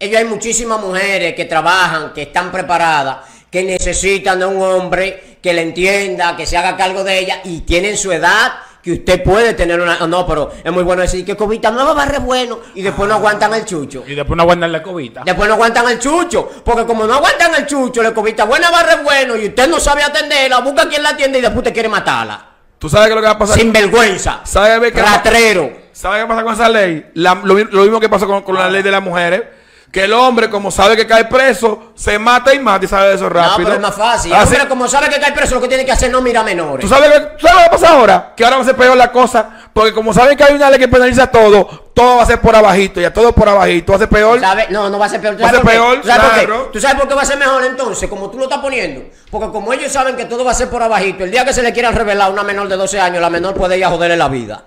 Ellos 0.00 0.16
hay 0.18 0.24
muchísimas 0.24 0.80
mujeres 0.80 1.34
que 1.34 1.44
trabajan, 1.44 2.12
que 2.12 2.22
están 2.22 2.50
preparadas, 2.50 3.18
que 3.50 3.62
necesitan 3.62 4.38
de 4.40 4.46
un 4.46 4.60
hombre 4.60 5.27
que 5.42 5.52
le 5.52 5.62
entienda, 5.62 6.36
que 6.36 6.46
se 6.46 6.56
haga 6.56 6.76
cargo 6.76 7.04
de 7.04 7.18
ella 7.18 7.40
y 7.44 7.60
tienen 7.60 7.96
su 7.96 8.10
edad 8.12 8.52
que 8.82 8.92
usted 8.92 9.22
puede 9.24 9.54
tener 9.54 9.80
una... 9.80 10.06
No, 10.06 10.26
pero 10.26 10.50
es 10.64 10.72
muy 10.72 10.82
bueno 10.84 11.02
decir 11.02 11.24
que 11.24 11.36
Cobita 11.36 11.70
no 11.70 11.94
va 11.94 12.02
a 12.04 12.06
re 12.06 12.18
bueno 12.18 12.58
y 12.74 12.82
después 12.82 13.08
no 13.08 13.16
aguantan 13.16 13.52
el 13.54 13.64
chucho. 13.64 14.04
Y 14.06 14.14
después 14.14 14.36
no 14.36 14.44
aguantan 14.44 14.70
la 14.72 14.82
cobita. 14.82 15.22
Después 15.24 15.48
no 15.48 15.54
aguantan 15.54 15.88
el 15.88 15.98
chucho, 15.98 16.48
porque 16.64 16.86
como 16.86 17.04
no 17.04 17.14
aguantan 17.14 17.54
el 17.56 17.66
chucho, 17.66 18.02
le 18.02 18.12
cobita 18.14 18.44
buena 18.44 18.70
barre 18.70 19.02
bueno 19.02 19.36
y 19.36 19.48
usted 19.48 19.68
no 19.68 19.78
sabe 19.80 20.02
atenderla, 20.04 20.60
busca 20.60 20.88
quien 20.88 21.02
la 21.02 21.10
atiende 21.10 21.38
y 21.38 21.42
después 21.42 21.58
usted 21.58 21.74
quiere 21.74 21.88
matarla. 21.88 22.46
¿Tú 22.78 22.88
sabes 22.88 23.08
qué 23.08 23.12
es 23.12 23.16
lo 23.16 23.20
que 23.22 23.26
va 23.26 23.32
a 23.34 23.38
pasar? 23.38 23.58
Sin 23.58 23.72
vergüenza. 23.72 24.40
¿Sabes 24.44 24.92
qué, 24.92 25.02
Ratrero. 25.02 25.72
¿Sabes 25.92 26.22
qué 26.22 26.28
pasa 26.28 26.44
con 26.44 26.54
esa 26.54 26.68
ley? 26.68 27.06
La- 27.14 27.34
lo, 27.42 27.54
mi- 27.54 27.64
lo 27.64 27.82
mismo 27.82 27.98
que 27.98 28.08
pasó 28.08 28.26
con, 28.28 28.42
con 28.42 28.54
la 28.54 28.70
ley 28.70 28.82
de 28.82 28.92
las 28.92 29.02
mujeres. 29.02 29.42
Que 29.90 30.04
el 30.04 30.12
hombre, 30.12 30.50
como 30.50 30.70
sabe 30.70 30.96
que 30.96 31.06
cae 31.06 31.24
preso, 31.24 31.92
se 31.94 32.18
mata 32.18 32.52
y 32.54 32.58
mata 32.58 32.84
y 32.84 32.88
sabe 32.88 33.08
de 33.08 33.14
eso 33.14 33.24
No, 33.24 33.30
rápido. 33.30 33.56
pero 33.64 33.74
es 33.76 33.80
más 33.80 33.94
fácil. 33.94 34.30
El 34.32 34.38
Así- 34.38 34.52
hombre, 34.54 34.68
como 34.68 34.86
sabe 34.86 35.08
que 35.08 35.18
cae 35.18 35.32
preso, 35.32 35.54
lo 35.54 35.62
que 35.62 35.68
tiene 35.68 35.86
que 35.86 35.92
hacer 35.92 36.10
no 36.10 36.20
mira 36.20 36.42
menores. 36.42 36.82
¿Tú 36.86 36.94
sabes, 36.94 37.10
qué- 37.10 37.20
tú 37.38 37.46
sabes 37.46 37.56
lo 37.56 37.70
que 37.70 37.70
pasa 37.70 37.88
ahora? 37.94 38.32
Que 38.36 38.44
ahora 38.44 38.56
va 38.56 38.62
a 38.62 38.66
ser 38.66 38.76
peor 38.76 38.96
la 38.98 39.10
cosa. 39.10 39.48
Porque 39.72 39.92
como 39.94 40.12
saben 40.12 40.36
que 40.36 40.44
hay 40.44 40.54
una 40.54 40.68
ley 40.70 40.78
que 40.78 40.88
penaliza 40.88 41.28
todo, 41.28 41.90
todo 41.94 42.16
va 42.16 42.22
a 42.22 42.26
ser 42.26 42.38
por 42.40 42.54
abajito. 42.54 43.00
Ya 43.00 43.12
todo 43.14 43.32
por 43.32 43.48
abajito. 43.48 43.92
Va 43.92 43.96
a 43.96 43.98
ser 44.00 44.08
peor. 44.10 44.40
¿Sabe? 44.40 44.66
No, 44.68 44.90
no 44.90 44.98
va 44.98 45.06
a 45.06 45.08
ser 45.08 45.20
peor. 45.22 45.36
¿Tú 45.36 45.42
Va 45.42 45.48
a 45.48 45.50
sabes 45.52 45.60
ser 45.60 45.64
por 45.64 45.72
qué? 45.72 45.78
peor, 45.78 46.00
¿Tú 46.02 46.08
sabes 46.08 46.26
por 46.26 46.34
qué? 46.66 46.72
¿Tú 46.72 46.80
sabes 46.80 46.96
por 46.98 47.08
qué 47.08 47.14
va 47.14 47.22
a 47.22 47.26
ser 47.26 47.38
mejor 47.38 47.64
entonces? 47.64 48.08
Como 48.10 48.30
tú 48.30 48.36
lo 48.38 48.44
estás 48.44 48.58
poniendo. 48.58 49.04
Porque 49.30 49.48
como 49.50 49.72
ellos 49.72 49.90
saben 49.90 50.16
que 50.16 50.26
todo 50.26 50.44
va 50.44 50.50
a 50.50 50.54
ser 50.54 50.68
por 50.68 50.82
abajito, 50.82 51.24
el 51.24 51.30
día 51.30 51.46
que 51.46 51.54
se 51.54 51.62
le 51.62 51.72
quieran 51.72 51.94
revelar 51.94 52.28
a 52.28 52.30
una 52.30 52.42
menor 52.42 52.68
de 52.68 52.76
12 52.76 53.00
años, 53.00 53.22
la 53.22 53.30
menor 53.30 53.54
puede 53.54 53.78
ir 53.78 53.84
a 53.86 53.88
joderle 53.88 54.16
la 54.18 54.28
vida. 54.28 54.64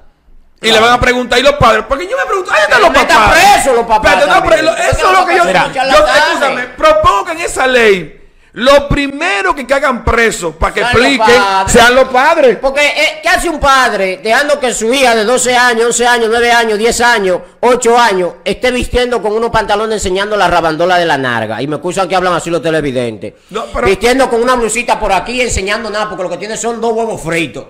Y 0.61 0.71
le 0.71 0.79
van 0.79 0.91
a 0.93 0.99
preguntar, 0.99 1.39
¿y 1.39 1.41
los 1.41 1.53
padres? 1.53 1.85
Porque 1.87 2.07
yo 2.07 2.15
me 2.15 2.25
pregunto, 2.25 2.51
¿ahí 2.51 2.61
están 2.63 2.81
los 2.81 2.91
papás? 2.91 3.31
presos 3.33 3.75
los 3.75 3.85
papás 3.87 4.15
Pero 4.15 4.33
no, 4.33 4.43
pero 4.43 4.71
eso 4.75 5.11
es 5.11 5.19
lo 5.19 5.25
que 5.25 5.35
yo... 5.35 5.45
Mira, 5.45 5.71
yo 5.73 5.81
escúchame, 6.07 6.63
propongo 6.77 7.25
que 7.25 7.31
en 7.31 7.39
esa 7.41 7.65
ley, 7.65 8.21
lo 8.53 8.87
primero 8.87 9.55
que 9.55 9.65
hagan 9.73 10.03
presos 10.03 10.55
para 10.55 10.73
que 10.73 10.81
Sean 10.81 10.91
expliquen 10.91 11.41
sean 11.67 11.95
los 11.95 12.09
padres. 12.09 12.57
Porque, 12.61 12.85
eh, 12.85 13.19
¿qué 13.23 13.29
hace 13.29 13.49
un 13.49 13.59
padre 13.59 14.19
dejando 14.21 14.59
que 14.59 14.71
su 14.73 14.93
hija 14.93 15.15
de 15.15 15.23
12 15.23 15.55
años, 15.55 15.85
11 15.87 16.05
años, 16.07 16.27
9 16.29 16.51
años, 16.51 16.77
10 16.77 17.01
años, 17.01 17.39
8 17.61 17.97
años, 17.97 18.33
esté 18.43 18.69
vistiendo 18.71 19.21
con 19.21 19.31
unos 19.31 19.49
pantalones 19.49 19.95
enseñando 19.95 20.35
la 20.37 20.47
rabandola 20.47 20.97
de 20.99 21.05
la 21.05 21.17
narga? 21.17 21.61
Y 21.61 21.67
me 21.67 21.77
excusan 21.77 22.07
que 22.07 22.15
hablan 22.15 22.33
así 22.33 22.49
los 22.51 22.61
televidentes. 22.61 23.33
No, 23.49 23.65
pero- 23.73 23.87
Vistiendo 23.87 24.29
con 24.29 24.41
una 24.43 24.55
blusita 24.55 24.99
por 24.99 25.11
aquí 25.13 25.41
enseñando 25.41 25.89
nada, 25.89 26.07
porque 26.09 26.23
lo 26.23 26.29
que 26.29 26.37
tiene 26.37 26.55
son 26.57 26.79
dos 26.81 26.91
huevos 26.93 27.19
fritos. 27.21 27.65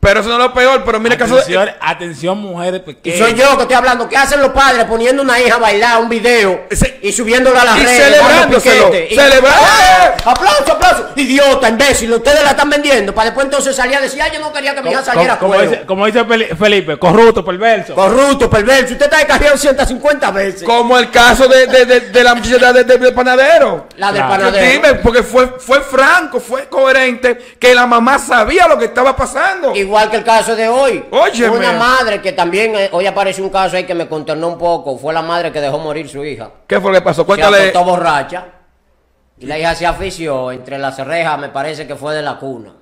Pero 0.00 0.20
eso 0.20 0.28
no 0.28 0.36
es 0.36 0.40
lo 0.40 0.54
peor, 0.54 0.84
pero 0.84 1.00
mira 1.00 1.16
el 1.16 1.20
caso 1.20 1.34
de... 1.34 1.40
Atención, 1.42 1.70
atención, 1.80 2.38
mujeres 2.38 2.80
pequeñas. 2.82 3.18
soy 3.18 3.34
yo 3.34 3.56
que 3.56 3.62
estoy 3.62 3.76
hablando. 3.76 4.08
¿Qué 4.08 4.16
hacen 4.16 4.40
los 4.40 4.50
padres 4.52 4.84
poniendo 4.84 5.22
una 5.22 5.40
hija 5.40 5.56
a 5.56 5.58
bailar 5.58 6.00
un 6.00 6.08
video 6.08 6.66
Ese- 6.70 7.00
y 7.02 7.10
subiéndola 7.12 7.62
a 7.62 7.64
las 7.64 7.78
y 7.78 7.84
redes? 7.84 8.04
celebrándoselo? 8.04 8.90
Y- 8.94 9.14
celebra- 9.16 9.50
¡Ah! 9.58 10.14
¡Aplauso, 10.24 10.72
aplauso! 10.72 11.08
Idiota, 11.16 11.68
imbécil. 11.68 12.12
Ustedes 12.12 12.44
la 12.44 12.50
están 12.50 12.70
vendiendo. 12.70 13.12
Para 13.12 13.26
después 13.30 13.46
entonces 13.46 13.74
salir 13.74 13.96
a 13.96 14.00
decir, 14.00 14.22
ay, 14.22 14.30
yo 14.34 14.38
no 14.40 14.52
quería 14.52 14.72
que 14.72 14.82
mi 14.82 14.90
hija 14.90 15.00
Como, 15.00 15.12
saliera 15.12 15.38
como 15.38 15.54
cuero". 15.54 15.70
dice, 15.70 15.82
como 15.86 16.06
dice 16.06 16.24
Fel- 16.24 16.56
Felipe, 16.56 16.96
corrupto, 16.96 17.44
perverso. 17.44 17.94
Corrupto, 17.96 18.48
perverso. 18.48 18.92
Usted 18.92 19.06
está 19.06 19.16
descarriado 19.18 19.56
150 19.56 20.30
veces. 20.30 20.62
Como 20.62 20.96
el 20.96 21.10
caso 21.10 21.48
de, 21.48 21.66
de, 21.66 21.84
de, 21.86 22.00
de 22.00 22.24
la 22.24 22.36
muchacha 22.36 22.72
de, 22.72 22.84
de- 22.84 22.98
del 22.98 23.14
panadero. 23.14 23.88
La 23.96 24.12
del 24.12 24.22
Claro. 24.22 24.44
panadero. 24.44 24.70
Dime, 24.72 24.94
porque 25.02 25.24
fue, 25.24 25.48
fue 25.58 25.80
franco, 25.80 26.38
fue 26.38 26.68
coherente, 26.68 27.56
que 27.58 27.74
la 27.74 27.84
mamá 27.86 28.20
sabía 28.20 28.68
lo 28.68 28.78
que 28.78 28.84
estaba 28.84 29.16
pasando. 29.16 29.74
Igual 29.88 30.10
que 30.10 30.18
el 30.18 30.24
caso 30.24 30.54
de 30.54 30.68
hoy. 30.68 31.02
Óyeme. 31.10 31.56
Una 31.56 31.72
madre 31.72 32.20
que 32.20 32.32
también, 32.32 32.74
eh, 32.76 32.90
hoy 32.92 33.06
aparece 33.06 33.40
un 33.40 33.48
caso 33.48 33.74
ahí 33.74 33.84
que 33.84 33.94
me 33.94 34.06
consternó 34.06 34.48
un 34.48 34.58
poco. 34.58 34.98
Fue 34.98 35.14
la 35.14 35.22
madre 35.22 35.50
que 35.50 35.62
dejó 35.62 35.78
morir 35.78 36.06
su 36.10 36.22
hija. 36.22 36.50
¿Qué 36.66 36.78
fue 36.78 36.92
lo 36.92 36.98
que 36.98 37.02
pasó? 37.02 37.22
Se 37.22 37.26
Cuéntale. 37.26 37.70
acostó 37.70 37.84
borracha. 37.84 38.44
Y 39.38 39.46
la 39.46 39.58
hija 39.58 39.74
se 39.74 39.86
afició 39.86 40.52
entre 40.52 40.76
las 40.76 40.98
rejas, 40.98 41.38
me 41.38 41.48
parece 41.48 41.86
que 41.86 41.96
fue 41.96 42.14
de 42.14 42.20
la 42.20 42.36
cuna. 42.38 42.74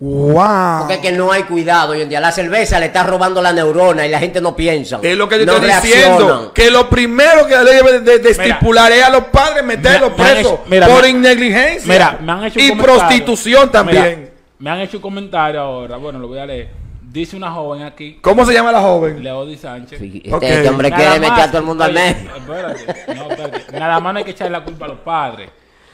Wow. 0.00 0.80
Porque 0.80 0.94
es 0.94 1.00
que 1.00 1.12
no 1.12 1.32
hay 1.32 1.44
cuidado 1.44 1.92
hoy 1.92 2.02
en 2.02 2.10
día. 2.10 2.20
La 2.20 2.30
cerveza 2.30 2.78
le 2.78 2.86
está 2.86 3.04
robando 3.04 3.40
la 3.40 3.54
neurona 3.54 4.06
y 4.06 4.10
la 4.10 4.18
gente 4.18 4.38
no 4.42 4.54
piensa. 4.54 4.98
Es 5.02 5.16
lo 5.16 5.30
que 5.30 5.38
yo 5.38 5.46
no 5.46 5.54
estoy 5.54 5.66
reaccionan. 5.68 6.18
diciendo. 6.18 6.52
Que 6.52 6.70
lo 6.70 6.90
primero 6.90 7.46
que 7.46 7.54
la 7.54 7.62
ley 7.64 7.76
debe 7.76 8.00
de, 8.00 8.18
de 8.18 8.30
estipular 8.30 8.92
es 8.92 9.02
a 9.02 9.08
los 9.08 9.24
padres 9.24 9.64
meterlos 9.64 10.12
presos 10.12 10.60
mira, 10.66 10.86
por 10.88 11.10
negligencia. 11.10 11.90
Mira, 11.90 12.18
me 12.20 12.32
han 12.32 12.44
hecho 12.44 12.60
un 12.60 12.66
y 12.66 12.72
prostitución 12.72 13.72
también. 13.72 14.27
Me 14.58 14.70
han 14.70 14.80
hecho 14.80 14.98
un 14.98 15.02
comentario 15.02 15.60
ahora. 15.60 15.96
Bueno, 15.96 16.18
lo 16.18 16.28
voy 16.28 16.38
a 16.38 16.46
leer. 16.46 16.70
Dice 17.02 17.36
una 17.36 17.50
joven 17.50 17.82
aquí, 17.84 18.18
¿Cómo 18.20 18.44
se 18.44 18.52
llama 18.52 18.70
la 18.70 18.80
joven? 18.82 19.22
Leody 19.22 19.56
Sánchez. 19.56 19.98
Sí, 19.98 20.20
Este, 20.22 20.34
Ok. 20.34 20.42
este 20.42 20.68
hombre 20.68 20.90
quiere 20.92 21.18
meter 21.18 21.40
a 21.40 21.46
todo 21.48 21.58
el 21.58 21.64
mundo 21.64 21.84
al 21.84 21.92
medio. 21.94 22.36
espérate, 22.36 23.14
no, 23.14 23.30
espérate. 23.30 23.78
Nada 23.78 23.98
más 24.00 24.12
no 24.12 24.18
hay 24.18 24.24
que 24.24 24.32
echarle 24.32 24.58
la 24.58 24.64
culpa 24.64 24.84
a 24.84 24.88
los 24.88 24.98
padres. 24.98 25.50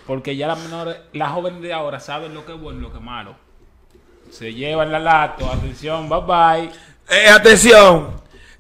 Porque 0.08 0.34
ya 0.36 0.48
las 0.48 0.58
menores, 0.58 0.96
las 1.12 1.30
jóvenes 1.30 1.62
de 1.62 1.72
ahora 1.72 2.00
saben 2.00 2.34
lo 2.34 2.44
que 2.44 2.52
es 2.52 2.60
bueno 2.60 2.80
y 2.80 2.82
lo 2.82 2.90
que 2.90 2.98
es 2.98 3.02
malo. 3.04 3.36
Se 4.30 4.52
llevan 4.52 4.90
la 4.90 4.98
lato, 4.98 5.48
atención, 5.48 6.08
bye 6.08 6.20
bye. 6.26 6.70
Eh, 7.08 7.28
atención. 7.28 8.08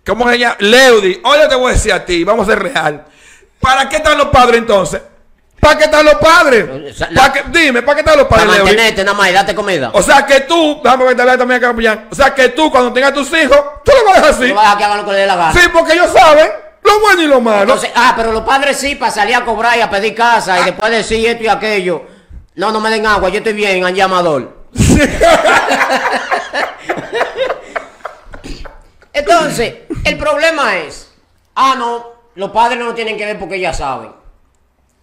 ¿Cómo 0.06 0.28
se 0.30 0.38
llama? 0.38 0.56
Leudy. 0.60 1.20
Oye, 1.24 1.48
te 1.48 1.54
voy 1.56 1.70
a 1.70 1.74
decir 1.74 1.92
a 1.92 2.04
ti. 2.04 2.22
Vamos 2.22 2.46
a 2.46 2.52
ser 2.52 2.62
real. 2.62 3.04
¿Para 3.58 3.88
qué 3.88 3.96
están 3.96 4.16
los 4.16 4.28
padres 4.28 4.58
entonces? 4.58 5.02
¿Para 5.60 5.78
qué 5.78 5.84
están 5.84 6.04
los 6.04 6.14
padres? 6.16 6.66
¿Para 7.16 7.32
qué- 7.32 7.44
dime, 7.48 7.80
¿para 7.82 7.94
qué 7.96 8.00
están 8.00 8.18
los 8.18 8.26
Para 8.28 8.42
padres, 8.42 8.56
Leudy? 8.58 8.64
mantenerte 8.70 9.04
nada 9.04 9.16
más 9.16 9.30
y 9.30 9.32
date 9.32 9.54
comida. 9.54 9.90
O 9.94 10.02
sea 10.02 10.26
que 10.26 10.40
tú, 10.40 10.80
déjame 10.84 11.06
que 11.06 11.14
te 11.14 11.24
vea 11.24 11.38
también 11.38 11.64
acá. 11.64 12.04
O 12.10 12.14
sea 12.14 12.34
que 12.34 12.48
tú, 12.50 12.70
cuando 12.70 12.92
tengas 12.92 13.14
tus 13.14 13.28
hijos, 13.32 13.58
tú 13.84 13.92
lo 13.92 14.04
vas 14.10 14.14
a 14.18 14.20
dejar 14.20 14.30
así. 14.34 14.48
No 14.48 14.54
vas 14.56 14.74
a 14.74 14.78
que 14.78 14.84
hagan 14.84 14.98
lo 14.98 15.04
que 15.06 15.12
le 15.12 15.18
dé 15.18 15.26
la 15.26 15.36
gana. 15.36 15.52
Sí, 15.52 15.60
porque 15.72 15.94
ellos 15.94 16.10
saben 16.12 16.50
lo 16.82 17.00
bueno 17.00 17.22
y 17.22 17.26
lo 17.26 17.40
malo. 17.40 17.62
Entonces, 17.62 17.90
ah, 17.94 18.12
pero 18.14 18.30
los 18.32 18.42
padres 18.42 18.76
sí, 18.76 18.94
para 18.96 19.10
salir 19.10 19.34
a 19.36 19.44
cobrar 19.44 19.78
y 19.78 19.80
a 19.80 19.88
pedir 19.88 20.14
casa 20.14 20.60
y 20.60 20.64
después 20.64 20.90
decir 20.92 21.26
esto 21.26 21.44
y 21.44 21.48
aquello. 21.48 22.02
No, 22.56 22.70
no 22.70 22.78
me 22.80 22.90
den 22.90 23.06
agua, 23.06 23.30
yo 23.30 23.38
estoy 23.38 23.54
bien, 23.54 23.84
en 23.86 23.94
llamador. 23.94 24.64
Entonces, 29.12 29.74
el 30.04 30.18
problema 30.18 30.76
es, 30.78 31.10
ah, 31.54 31.74
no, 31.78 32.04
los 32.34 32.50
padres 32.50 32.78
no 32.78 32.92
tienen 32.94 33.16
que 33.16 33.24
ver 33.24 33.38
porque 33.38 33.58
ya 33.60 33.72
saben. 33.72 34.10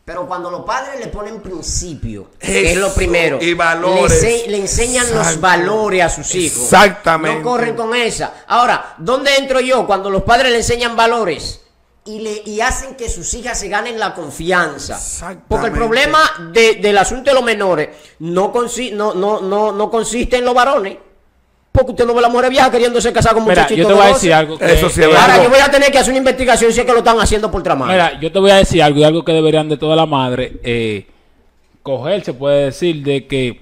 Pero 0.03 0.27
cuando 0.27 0.50
los 0.50 0.62
padres 0.65 1.00
le 1.00 1.08
ponen 1.08 1.41
principio, 1.41 2.29
que 2.39 2.72
es 2.72 2.77
lo 2.77 2.91
primero, 2.93 3.38
y 3.41 3.53
valores. 3.53 4.22
Le, 4.22 4.46
ense- 4.46 4.48
le 4.48 4.58
enseñan 4.58 5.13
los 5.13 5.39
valores 5.39 6.03
a 6.03 6.10
sus 6.10 6.34
hijos. 6.36 6.63
Exactamente. 6.63 7.38
No 7.39 7.43
corren 7.43 7.75
con 7.75 7.96
esa. 7.96 8.43
Ahora, 8.48 8.96
¿dónde 8.98 9.36
entro 9.38 9.60
yo 9.60 9.86
cuando 9.86 10.10
los 10.10 10.24
padres 10.24 10.51
le 10.51 10.58
enseñan 10.58 10.96
valores? 10.96 11.62
Y, 12.03 12.20
le, 12.20 12.41
y 12.48 12.62
hacen 12.62 12.96
que 12.96 13.08
sus 13.10 13.31
hijas 13.36 13.60
se 13.60 13.67
ganen 13.70 14.00
la 14.00 14.15
confianza. 14.15 14.96
Exactamente. 14.96 15.46
Porque 15.48 15.67
el 15.67 15.74
problema 15.74 16.20
de- 16.51 16.75
del 16.75 16.98
asunto 16.98 17.29
de 17.29 17.36
los 17.36 17.43
menores 17.43 17.89
no, 18.20 18.51
consi- 18.51 18.91
no, 18.91 19.13
no, 19.13 19.39
no, 19.41 19.72
no 19.72 19.91
consiste 19.91 20.38
en 20.38 20.46
los 20.46 20.55
varones. 20.55 20.98
Porque 21.85 21.91
usted 21.91 22.05
no 22.05 22.13
ve 22.13 22.19
a 22.19 22.21
la 22.23 22.29
mujer 22.29 22.50
vieja 22.50 22.69
queriéndose 22.71 23.11
casar 23.13 23.33
con 23.33 23.43
Mira, 23.43 23.55
muchachitos 23.63 23.81
yo 23.83 23.88
te 23.88 23.93
voy 23.93 24.01
a 24.03 24.07
de 24.07 24.13
decir 24.13 24.29
12. 24.31 24.33
algo. 24.33 24.57
que- 24.57 24.65
Eso 24.73 24.89
sí 24.89 24.95
que- 24.95 25.01
es 25.01 25.07
verdad. 25.07 25.21
Ahora 25.31 25.43
yo 25.43 25.50
voy 25.50 25.59
a 25.59 25.71
tener 25.71 25.91
que 25.91 25.97
hacer 25.97 26.11
una 26.11 26.17
investigación 26.19 26.71
si 26.73 26.79
es 26.79 26.85
que 26.85 26.91
lo 26.91 26.97
están 27.00 27.19
haciendo 27.19 27.50
por 27.51 27.61
tramar. 27.63 27.89
Mira, 27.89 28.19
yo 28.19 28.31
te 28.31 28.39
voy 28.39 28.51
a 28.51 28.55
decir 28.55 28.81
algo 28.83 29.00
y 29.00 29.03
algo 29.03 29.23
que 29.25 29.31
deberían 29.33 29.67
de 29.69 29.77
toda 29.77 29.95
la 29.95 30.05
madre 30.05 30.53
eh, 30.63 31.07
coger, 31.83 32.23
se 32.23 32.33
puede 32.33 32.65
decir, 32.65 33.03
de 33.03 33.25
que 33.27 33.61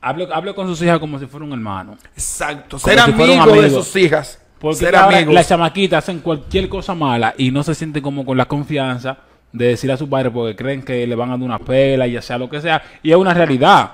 hable, 0.00 0.28
hable 0.32 0.54
con 0.54 0.66
sus 0.66 0.80
hijas 0.82 0.98
como 0.98 1.18
si 1.18 1.26
fuera 1.26 1.46
un 1.46 1.52
hermano. 1.52 1.96
Exacto. 2.14 2.78
Como 2.78 2.92
Ser 2.92 2.98
si 3.04 3.10
amigo 3.10 3.26
de 3.52 3.58
amigo. 3.60 3.82
sus 3.82 3.96
hijas. 3.96 4.38
Porque 4.58 4.76
Ser 4.78 4.94
ahora 4.96 5.16
amigos. 5.16 5.34
las 5.34 5.48
chamaquitas 5.48 6.04
hacen 6.04 6.20
cualquier 6.20 6.68
cosa 6.68 6.94
mala 6.94 7.34
y 7.36 7.50
no 7.50 7.62
se 7.64 7.74
sienten 7.74 8.02
como 8.02 8.24
con 8.24 8.36
la 8.38 8.44
confianza 8.46 9.16
de 9.52 9.66
decir 9.68 9.90
a 9.90 9.96
sus 9.96 10.08
padres 10.08 10.32
porque 10.32 10.54
creen 10.56 10.82
que 10.82 11.04
le 11.06 11.14
van 11.16 11.30
a 11.30 11.32
dar 11.32 11.42
una 11.42 11.58
pela, 11.58 12.06
ya 12.06 12.22
sea 12.22 12.38
lo 12.38 12.48
que 12.48 12.60
sea. 12.60 12.80
Y 13.02 13.10
es 13.10 13.16
una 13.16 13.34
realidad. 13.34 13.90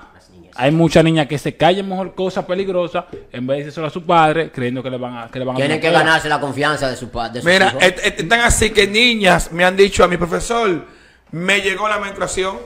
Hay 0.61 0.71
muchas 0.71 1.05
niñas 1.05 1.25
que 1.27 1.37
se 1.37 1.55
callan 1.55 1.87
mejor 1.87 2.13
cosas 2.13 2.43
peligrosas 2.43 3.05
en 3.31 3.47
vez 3.47 3.59
de 3.59 3.65
decirlo 3.65 3.87
a 3.87 3.89
su 3.89 4.05
padre 4.05 4.51
creyendo 4.51 4.83
que 4.83 4.89
le 4.89 4.97
van 4.97 5.17
a, 5.17 5.27
que 5.29 5.39
le 5.39 5.45
van 5.45 5.55
a 5.55 5.57
Tienen 5.57 5.77
una 5.77 5.81
que 5.81 5.89
ganarse 5.89 6.27
la 6.27 6.41
confianza 6.41 6.89
de 6.89 6.97
su 6.97 7.09
padre. 7.09 7.41
Mira, 7.45 7.75
están 7.79 8.41
así 8.41 8.71
que 8.71 8.85
niñas 8.85 9.53
me 9.53 9.63
han 9.63 9.77
dicho 9.77 10.03
a 10.03 10.09
mi 10.09 10.17
profesor, 10.17 10.85
me 11.31 11.61
llegó 11.61 11.87
la 11.87 11.99
menstruación. 11.99 12.57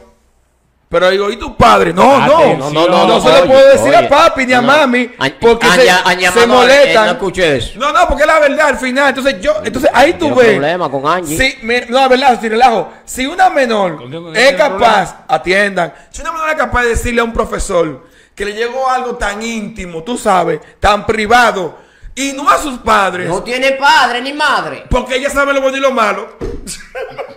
Pero 0.94 1.10
digo, 1.10 1.32
¿y 1.32 1.38
tu 1.38 1.58
padre? 1.58 1.92
No, 1.92 2.20
no, 2.20 2.56
no, 2.56 2.70
no, 2.70 2.88
no, 2.88 3.08
no 3.08 3.20
se 3.20 3.30
Oye, 3.30 3.42
puedo 3.48 3.68
decir 3.70 3.88
oye. 3.88 3.98
a 3.98 4.08
papi 4.08 4.46
ni 4.46 4.54
a 4.54 4.62
No. 4.62 4.68
mami 4.68 5.10
porque 5.42 5.66
se, 5.68 6.46
molestan. 6.46 7.06
no 7.08 7.12
escuché 7.14 7.58
eso. 7.58 7.80
No, 7.80 7.92
no, 7.92 8.08
porque 8.08 8.22
es 8.22 8.28
la 8.28 8.38
verdad 8.40 8.68
al 8.68 8.78
final. 8.78 9.10
Entonces 9.10 9.42
yo, 9.42 9.56
entonces 9.64 9.90
ahí 9.92 10.14
tú 10.14 10.36
ves. 10.36 10.52
problema 10.52 10.90
con 10.92 11.08
Angie. 11.08 11.58
No, 11.90 12.00
la 12.00 12.08
verdad, 12.08 12.40
sin 12.40 12.52
relajo. 12.52 12.94
Si 13.06 13.26
una 13.26 13.50
menor 13.50 13.98
¿Con 13.98 14.10
quién- 14.12 14.24
con 14.24 14.34
quién 14.34 14.46
es 14.46 14.54
capaz, 14.54 15.16
atiendan. 15.28 15.94
Si 16.12 16.22
una 16.22 16.32
menor 16.32 16.50
es 16.52 16.56
capaz 16.58 16.84
de 16.84 16.90
decirle 16.90 17.22
a 17.22 17.24
un 17.24 17.34
profesor 17.34 18.06
que 18.36 18.46
le 18.46 18.54
llegó 18.54 18.88
algo 18.88 19.16
tan 19.16 19.42
íntimo, 19.42 20.04
tú 20.04 20.16
sabes, 20.16 20.60
tan 20.80 21.08
privado, 21.08 21.80
y 22.16 22.34
no 22.34 22.48
a 22.48 22.60
sus 22.60 22.78
padres, 22.78 23.28
No 23.28 23.42
tiene 23.42 23.72
padre 23.72 24.22
ni 24.22 24.34
madre. 24.34 24.84
porque 24.92 25.16
ella 25.16 25.32
sabe 25.32 25.54
lo 25.54 25.62
bueno 25.62 25.78
y 25.78 25.80
lo 25.80 25.92
malo. 25.92 26.38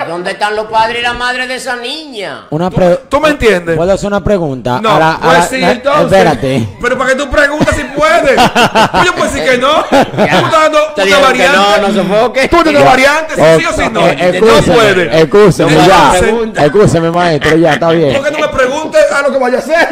¿Y 0.00 0.08
dónde 0.08 0.30
están 0.32 0.54
los 0.54 0.66
padres 0.66 1.00
y 1.00 1.02
la 1.02 1.12
madre 1.14 1.46
de 1.46 1.56
esa 1.56 1.74
niña? 1.76 2.46
Una 2.50 2.70
¿Tú, 2.70 2.76
pre- 2.76 3.00
tú 3.08 3.20
me 3.20 3.30
entiendes? 3.30 3.76
¿Puedo 3.76 3.92
hacer 3.92 4.06
una 4.06 4.22
pregunta? 4.22 4.78
No, 4.80 4.94
A 4.94 4.98
la- 4.98 5.12
a 5.14 5.20
pues 5.20 5.38
la- 5.38 5.46
sí, 5.48 5.62
entonces. 5.62 6.04
Espérate. 6.04 6.68
Pero 6.80 6.98
para 6.98 7.10
que 7.10 7.16
tú 7.16 7.28
preguntas 7.30 7.74
si 7.76 7.84
puedes. 7.84 8.40
Pues 8.92 9.04
yo 9.04 9.12
puedo 9.14 9.30
decir 9.30 9.44
que 9.50 9.58
no. 9.58 9.82
Tú 9.84 9.96
estás 9.96 10.52
dando 10.52 10.78
Te 10.94 11.02
una 11.04 11.18
variante. 11.18 11.56
no, 11.58 11.88
no 11.88 11.94
sofoque. 11.94 12.48
Tú 12.48 12.62
tienes 12.62 12.84
variante, 12.84 13.34
si 13.34 13.60
sí 13.60 13.66
o 13.66 13.72
si 13.72 13.88
no. 13.90 14.06
Eh, 14.06 14.16
no 14.40 14.46
escúchame, 14.48 14.76
puede. 14.76 15.20
Escúchame, 15.22 15.72
Entonces, 15.72 16.54
ya. 16.54 16.64
Escúchame, 16.64 17.10
maestro, 17.10 17.56
ya, 17.56 17.72
está 17.72 17.90
bien. 17.90 18.14
¿Por 18.14 18.24
qué 18.24 18.30
no 18.30 18.38
me 18.38 18.48
preguntes 18.48 19.02
a 19.12 19.22
lo 19.22 19.32
que 19.32 19.38
vaya 19.38 19.56
a 19.56 19.60
hacer? 19.60 19.88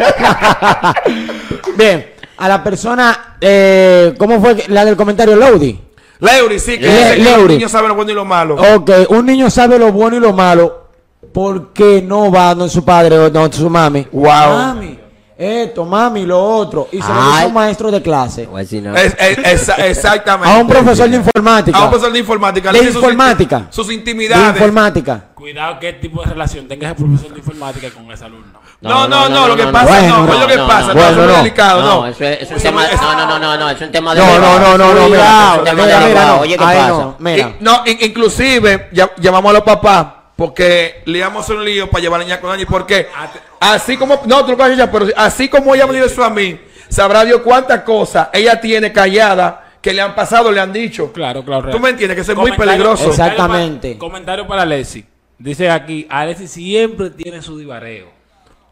Bien, 1.77 2.15
a 2.39 2.49
la 2.49 2.63
persona, 2.63 3.37
eh, 3.41 4.15
¿cómo 4.19 4.41
fue 4.41 4.65
la 4.69 4.85
del 4.85 4.97
comentario 4.97 5.37
Lodi? 5.37 5.81
Leury, 6.21 6.59
sí, 6.59 6.79
que 6.79 6.87
Le- 6.87 6.93
dice 6.93 7.15
que 7.17 7.23
los 7.23 7.33
Leury. 7.39 7.55
niños 7.55 7.71
saben 7.73 7.89
lo 7.89 7.95
bueno 7.95 8.11
y 8.11 8.15
lo 8.15 8.25
malo. 8.25 8.57
Ok, 8.77 8.91
un 9.11 9.27
niño 9.27 9.51
sabe 9.51 9.79
lo 9.79 9.93
bueno 9.93 10.17
y 10.17 10.21
lo 10.21 10.33
malo, 10.33 10.89
¿por 11.33 11.73
qué 11.73 12.03
no 12.03 12.31
va 12.31 12.55
donde 12.55 12.73
su 12.73 12.85
padre 12.85 13.19
o 13.19 13.31
donde 13.31 13.57
su 13.57 13.69
mami? 13.69 14.07
Wow. 14.13 14.25
Mami, 14.25 14.99
esto, 15.39 15.85
mami, 15.85 16.25
lo 16.25 16.43
otro. 16.43 16.89
Y 16.91 17.03
se 17.03 17.09
lo 17.13 17.15
dice 17.31 17.43
a 17.43 17.47
un 17.47 17.53
maestro 17.53 17.91
de 17.91 18.01
clase. 18.01 18.49
Pues 18.51 18.69
si 18.71 18.81
no. 18.81 18.97
Es- 18.97 19.15
es- 19.19 19.39
esa- 19.39 19.75
exactamente. 19.87 20.51
A 20.55 20.59
un 20.59 20.67
profesor 20.67 21.11
de 21.11 21.17
informática. 21.17 21.77
A 21.77 21.85
un 21.85 21.91
profesor 21.91 22.13
de 22.13 22.19
informática. 22.19 22.69
De 22.73 22.73
le 22.73 22.79
dice 22.81 22.93
sus 22.95 23.03
informática. 23.03 23.67
Sus 23.71 23.89
de 23.89 23.95
intimidades. 23.95 24.55
informática. 24.55 25.25
Cuidado 25.35 25.79
qué 25.79 25.93
tipo 25.93 26.23
de 26.23 26.31
relación 26.31 26.67
tenga 26.67 26.87
ese 26.91 26.95
profesor 27.05 27.33
de 27.33 27.39
informática 27.39 27.91
con 27.91 28.11
ese 28.11 28.25
alumno. 28.25 28.59
No, 28.81 29.09
no, 29.09 29.29
no, 29.29 29.49
lo 29.49 29.57
que 29.57 29.67
pasa 29.69 30.03
no, 30.03 30.33
es 30.33 30.41
lo 30.41 30.47
que 30.47 30.57
no, 30.57 30.67
pasa, 30.69 30.95
no. 30.95 31.01
es 31.01 31.17
no. 31.17 31.27
delicado, 31.39 31.81
no. 31.83 31.87
No, 32.03 32.07
eso 32.07 32.25
es, 32.25 32.51
un 32.51 32.59
tema. 32.59 32.87
No, 32.87 33.15
no, 33.15 33.27
no, 33.27 33.39
no, 33.39 33.57
no, 33.57 33.71
es 33.71 33.81
un 33.81 33.91
tema 33.91 34.15
de. 34.15 34.21
No, 34.21 34.39
no, 34.39 34.59
no, 34.59 34.79
no, 34.79 34.95
no, 34.95 35.09
mira. 35.09 35.53
Es 35.55 35.59
un 35.59 35.65
tema 35.65 35.83
Mira, 35.85 36.01
de 36.01 36.07
mira, 36.09 36.27
no. 36.27 36.41
Oye, 36.41 36.53
¿qué 36.57 36.65
pasa? 36.65 36.89
no, 36.89 37.17
mira. 37.19 37.53
No, 37.61 37.83
in- 37.87 37.99
inclusive 38.03 38.89
ya- 38.93 39.11
llamamos 39.17 39.51
a 39.51 39.53
los 39.55 39.63
papás 39.63 40.07
porque 40.37 41.03
le 41.07 41.19
íbamos 41.19 41.41
a 41.41 41.45
hacer 41.45 41.57
un 41.57 41.65
lío 41.65 41.89
para 41.91 42.03
llevar 42.03 42.21
a 42.21 42.23
la 42.23 42.25
niña 42.29 42.41
con 42.41 42.51
Angie. 42.51 42.67
Porque 42.67 43.09
así 43.61 43.97
como, 43.97 44.21
no, 44.27 44.45
tú 44.45 44.51
lo 44.53 44.57
puedes 44.59 44.77
decir, 44.77 44.91
pero 44.93 45.07
así 45.17 45.49
como 45.49 45.75
ella 45.75 45.87
me 45.87 45.95
dijo 45.95 46.05
eso 46.07 46.23
a 46.23 46.31
mí, 46.31 46.61
sabrá 46.89 47.25
Dios 47.25 47.41
cuántas 47.43 47.81
cosas 47.81 48.29
ella 48.35 48.61
tiene 48.61 48.93
callada 48.93 49.65
que 49.81 49.95
le 49.95 50.03
han 50.03 50.15
pasado, 50.15 50.53
le 50.53 50.61
han 50.61 50.73
dicho. 50.73 51.13
Claro, 51.13 51.43
claro. 51.45 51.71
Tú 51.71 51.81
me 51.81 51.89
entiendes 51.91 52.15
que 52.15 52.21
eso 52.21 52.33
es 52.33 52.39
muy 52.39 52.51
Comentario- 52.51 52.73
peligroso. 52.73 53.05
comentario 53.05 53.33
Exactamente. 53.33 53.89
para- 53.93 53.99
comentario 53.99 54.47
para 54.47 54.63
Alessi. 54.63 55.05
Dice 55.39 55.71
aquí, 55.71 56.07
Alessi 56.11 56.47
siempre 56.47 57.11
tiene 57.11 57.41
su 57.41 57.57
divareo. 57.59 58.15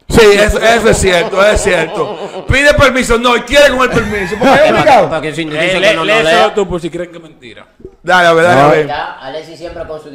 Sí, 0.07 0.21
eso, 0.33 0.59
eso 0.59 0.89
es 0.89 0.97
cierto, 0.97 1.43
es 1.45 1.61
cierto. 1.61 2.45
Pide 2.47 2.73
permiso, 2.75 3.17
no, 3.17 3.35
y 3.35 3.41
quiere 3.41 3.69
con 3.75 3.81
el 3.81 3.89
permiso. 3.89 4.35
Porque 4.39 4.53
es 4.65 4.71
obligado. 4.71 5.09
Para 5.09 5.21
que 5.21 5.33
que 5.73 5.79
lee- 5.79 5.95
no, 5.95 6.05
no 6.05 6.51
tú 6.53 6.67
por 6.69 6.79
si 6.79 6.89
creen 6.89 7.11
que 7.11 7.17
es 7.17 7.23
mentira. 7.23 7.65
Dale, 8.03 8.27
a 8.27 8.33
ver, 8.33 8.43
dale, 8.45 8.59
a 8.61 8.63
No. 8.63 8.69
ver. 8.69 8.91
Alexis 8.91 9.57
siempre 9.57 9.83
con 9.85 10.01
su. 10.01 10.09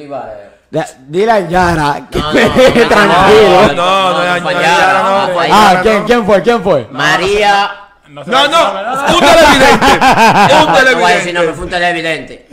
Ya, 0.70 0.87
Dile 1.09 1.32
a 1.32 1.40
Yara 1.49 2.06
que 2.09 2.18
No, 2.20 2.32
me 2.32 2.44
no, 2.44 2.54
deje 2.54 2.80
no, 2.85 2.88
tranquilo. 2.88 3.50
No, 3.50 3.73
no, 3.75 4.12
no, 4.12 4.37
no, 4.37 4.42
fue 4.42 4.54
no, 4.54 4.61
Yara, 4.61 5.02
no, 5.02 5.11
no, 5.11 5.26
no, 5.26 5.35
fue 5.35 5.49
no, 5.49 5.54
Ah, 5.56 5.73
no, 5.75 5.82
¿quién, 5.82 5.99
no. 5.99 6.06
¿quién 6.06 6.26
fue? 6.26 6.42
¿Quién 6.42 6.62
fue? 6.62 6.88
María. 6.92 7.70
se 8.25 8.30
No, 8.30 8.49
no, 8.49 8.73
un 9.14 9.20
televidente. 9.20 9.87
Un 10.61 10.73
No 10.94 11.00
voy 11.00 11.11
a 11.12 11.14
decir 11.16 11.35
nombre, 11.35 11.52
televidente. 11.52 11.54
fue 11.54 11.64
un 11.64 11.70
televidente. 11.70 12.49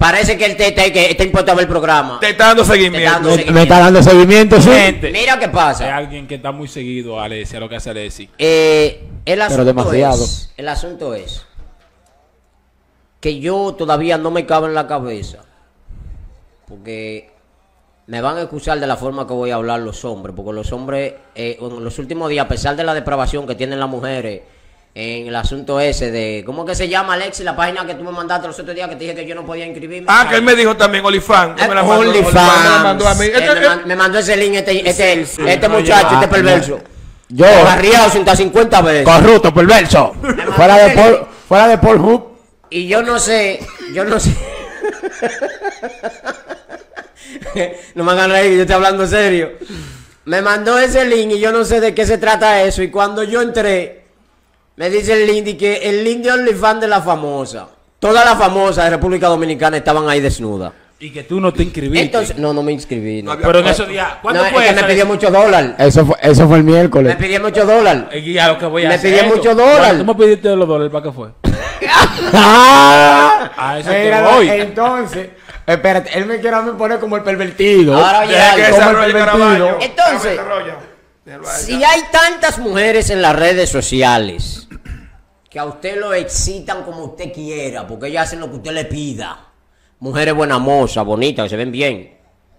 Parece 0.00 0.38
que 0.38 0.46
él 0.46 0.56
te, 0.56 0.72
te- 0.72 0.90
que 0.92 1.10
está 1.10 1.24
importado 1.24 1.60
el 1.60 1.68
programa. 1.68 2.18
Te 2.20 2.30
está 2.30 2.46
dando 2.46 2.62
está 2.62 2.74
seguimiento. 2.74 3.10
dando 3.10 3.28
Me, 3.28 3.34
seguimiento. 3.36 3.54
me 3.54 3.62
está 3.62 3.78
dando 3.80 4.02
seguimiento, 4.02 4.60
sí. 4.62 4.70
Gente, 4.70 5.10
Mira 5.12 5.38
qué 5.38 5.44
hay 5.44 5.50
pasa. 5.52 5.94
alguien 5.94 6.26
que 6.26 6.36
está 6.36 6.52
muy 6.52 6.68
seguido 6.68 7.20
a 7.20 7.24
Alessi, 7.24 7.56
a 7.56 7.60
lo 7.60 7.68
que 7.68 7.76
hace 7.76 7.90
Alessi. 7.90 8.30
Eh, 8.38 9.04
el 9.26 9.42
asunto 9.42 9.64
demasiado. 9.66 10.24
es, 10.24 10.50
el 10.56 10.68
asunto 10.68 11.14
es 11.14 11.44
que 13.20 13.40
yo 13.40 13.74
todavía 13.76 14.16
no 14.16 14.30
me 14.30 14.46
cabe 14.46 14.68
en 14.68 14.74
la 14.74 14.86
cabeza, 14.86 15.44
porque 16.66 17.30
me 18.06 18.22
van 18.22 18.38
a 18.38 18.40
excusar 18.40 18.80
de 18.80 18.86
la 18.86 18.96
forma 18.96 19.26
que 19.26 19.34
voy 19.34 19.50
a 19.50 19.56
hablar 19.56 19.80
los 19.80 20.04
hombres, 20.06 20.34
porque 20.34 20.52
los 20.54 20.72
hombres 20.72 21.12
eh, 21.34 21.58
en 21.60 21.84
los 21.84 21.98
últimos 21.98 22.30
días, 22.30 22.46
a 22.46 22.48
pesar 22.48 22.74
de 22.74 22.84
la 22.84 22.94
depravación 22.94 23.46
que 23.46 23.54
tienen 23.54 23.78
las 23.78 23.88
mujeres 23.90 24.40
en 24.94 25.28
el 25.28 25.36
asunto 25.36 25.78
ese 25.80 26.10
de, 26.10 26.42
¿cómo 26.44 26.64
que 26.66 26.74
se 26.74 26.88
llama 26.88 27.14
Alexi? 27.14 27.44
La 27.44 27.54
página 27.54 27.86
que 27.86 27.94
tú 27.94 28.02
me 28.02 28.10
mandaste 28.10 28.48
los 28.48 28.58
otros 28.58 28.74
días 28.74 28.88
que 28.88 28.96
te 28.96 29.04
dije 29.04 29.14
que 29.14 29.26
yo 29.26 29.34
no 29.34 29.46
podía 29.46 29.64
inscribirme. 29.66 30.06
Ah, 30.10 30.26
que 30.28 30.36
él 30.36 30.42
me 30.42 30.54
dijo 30.56 30.76
también, 30.76 31.04
Olifan. 31.04 31.50
Eh, 31.58 31.68
Me 31.68 31.74
la 31.74 31.82
mandó, 31.82 32.00
OnlyFans. 32.00 32.26
Olifan 32.36 32.62
me 32.64 32.70
la 32.70 32.82
mandó 32.82 33.08
a 33.08 33.14
mí. 33.14 33.24
Este- 33.26 33.54
me, 33.54 33.66
man- 33.66 33.82
me 33.86 33.96
mandó 33.96 34.18
ese 34.18 34.36
link 34.36 34.54
este, 34.56 34.88
este, 34.88 35.26
sí, 35.26 35.42
este 35.46 35.68
no, 35.68 35.78
muchacho, 35.78 36.14
este 36.14 36.28
perverso. 36.28 36.80
Yo, 37.28 37.46
Barriado 37.64 38.10
150 38.10 38.82
veces. 38.82 39.04
corrupto, 39.04 39.54
perverso. 39.54 40.12
fuera 40.56 40.76
de 40.78 40.90
Paul, 40.96 41.26
fuera 41.48 41.68
de 41.68 41.78
Paul 41.78 41.98
Hoop. 41.98 42.24
Y 42.70 42.88
yo 42.88 43.02
no 43.02 43.18
sé, 43.20 43.60
yo 43.94 44.04
no 44.04 44.18
sé. 44.18 44.34
no 47.94 48.04
me 48.04 48.12
hagan 48.12 48.30
reír, 48.30 48.54
yo 48.56 48.60
estoy 48.62 48.74
hablando 48.76 49.06
serio. 49.06 49.52
Me 50.24 50.42
mandó 50.42 50.78
ese 50.78 51.04
link 51.04 51.32
y 51.32 51.40
yo 51.40 51.52
no 51.52 51.64
sé 51.64 51.80
de 51.80 51.94
qué 51.94 52.04
se 52.06 52.18
trata 52.18 52.62
eso. 52.62 52.82
Y 52.82 52.90
cuando 52.90 53.22
yo 53.24 53.40
entré, 53.42 53.99
me 54.80 54.88
dice 54.88 55.12
el 55.12 55.26
link 55.26 55.44
de 55.44 55.56
que 55.58 55.76
el 55.90 56.02
link 56.02 56.22
de 56.22 56.32
OnlyFans 56.32 56.80
de 56.80 56.88
la 56.88 57.02
famosa. 57.02 57.68
Todas 57.98 58.24
las 58.24 58.38
famosas 58.38 58.84
de 58.86 58.90
República 58.92 59.26
Dominicana 59.28 59.76
estaban 59.76 60.08
ahí 60.08 60.22
desnudas. 60.22 60.72
Y 60.98 61.10
que 61.10 61.22
tú 61.24 61.38
no 61.38 61.52
te 61.52 61.64
inscribiste. 61.64 62.00
Entonces, 62.06 62.38
no, 62.38 62.54
no 62.54 62.62
me 62.62 62.72
inscribí. 62.72 63.22
No, 63.22 63.36
pero 63.38 63.58
en 63.58 63.66
esos 63.66 63.86
días, 63.86 64.14
¿cuándo 64.22 64.40
No, 64.40 64.46
es 64.46 64.54
fue 64.54 64.62
que 64.62 64.70
eso? 64.70 64.80
me 64.80 64.88
pidió 64.88 65.04
muchos 65.04 65.30
dólares. 65.30 65.72
Eso 65.76 66.06
fue, 66.06 66.16
eso 66.22 66.48
fue 66.48 66.56
el 66.56 66.64
Me 66.64 66.72
miércoles. 66.72 67.14
pidió 67.16 67.42
muchos 67.42 67.66
dólares. 67.66 68.04
Eh, 68.12 68.20
y 68.20 68.38
a 68.38 68.48
lo 68.48 68.56
que 68.58 68.64
voy 68.64 68.86
a 68.86 68.88
Me 68.88 68.94
hacer 68.94 69.12
pidió 69.30 69.52
¿Tú 69.98 70.04
me 70.06 70.14
pediste 70.14 70.56
los 70.56 70.66
dólares 70.66 70.90
para 70.90 71.04
qué 71.04 71.12
fue? 71.12 71.28
¡Ah! 72.32 73.50
A 73.58 73.78
eso 73.80 73.90
te 73.90 74.22
voy. 74.22 74.48
Entonces, 74.48 75.28
espérate, 75.66 76.16
él 76.18 76.24
me 76.24 76.40
quiere 76.40 76.56
a 76.56 76.62
mí 76.62 76.70
poner 76.78 76.98
como 76.98 77.16
el 77.16 77.22
pervertido. 77.22 77.94
Ahora 77.94 78.20
oye 78.20 78.32
que 78.34 78.64
algo. 78.64 78.76
Como 78.78 79.02
el 79.04 79.12
pervertido. 79.12 79.78
Entonces- 79.78 80.38
ahí. 80.38 81.66
Si 81.66 81.84
hay 81.84 82.00
tantas 82.10 82.58
mujeres 82.58 83.10
en 83.10 83.20
las 83.22 83.36
redes 83.36 83.68
sociales 83.70 84.66
que 85.50 85.58
a 85.58 85.64
usted 85.64 85.98
lo 85.98 86.14
excitan 86.14 86.84
como 86.84 87.04
usted 87.04 87.32
quiera, 87.32 87.86
porque 87.86 88.06
ellas 88.06 88.28
hacen 88.28 88.40
lo 88.40 88.48
que 88.48 88.56
usted 88.56 88.70
le 88.72 88.84
pida. 88.84 89.48
Mujeres 89.98 90.32
buenas 90.34 90.60
mozas, 90.60 91.04
bonitas, 91.04 91.44
que 91.44 91.50
se 91.50 91.56
ven 91.56 91.72
bien. 91.72 92.16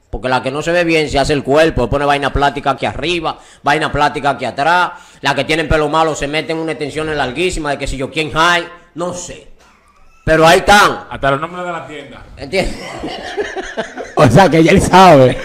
Porque 0.09 0.27
la 0.27 0.43
que 0.43 0.51
no 0.51 0.61
se 0.61 0.73
ve 0.73 0.83
bien 0.83 1.09
se 1.09 1.17
hace 1.17 1.31
el 1.31 1.41
cuerpo, 1.41 1.89
pone 1.89 2.03
vaina 2.03 2.33
plástica 2.33 2.71
aquí 2.71 2.85
arriba, 2.85 3.39
vaina 3.63 3.89
plástica 3.91 4.31
aquí 4.31 4.43
atrás. 4.43 4.91
La 5.21 5.33
que 5.33 5.45
tienen 5.45 5.69
pelo 5.69 5.87
malo 5.87 6.13
se 6.15 6.27
meten 6.27 6.57
una 6.57 6.73
extensión 6.73 7.15
larguísima 7.15 7.71
de 7.71 7.77
que 7.77 7.87
si 7.87 7.95
yo 7.95 8.11
quién 8.11 8.29
hay, 8.35 8.67
no 8.95 9.13
sé. 9.13 9.47
Pero 10.25 10.45
ahí 10.45 10.59
están, 10.59 11.05
Hasta 11.09 11.31
los 11.31 11.39
nombres 11.41 11.65
de 11.65 11.71
la 11.71 11.87
tienda. 11.87 12.25
¿entiendes? 12.37 12.75
O 14.15 14.27
sea, 14.29 14.49
que 14.49 14.61
ya 14.63 14.71
él 14.71 14.81
sabe. 14.81 15.35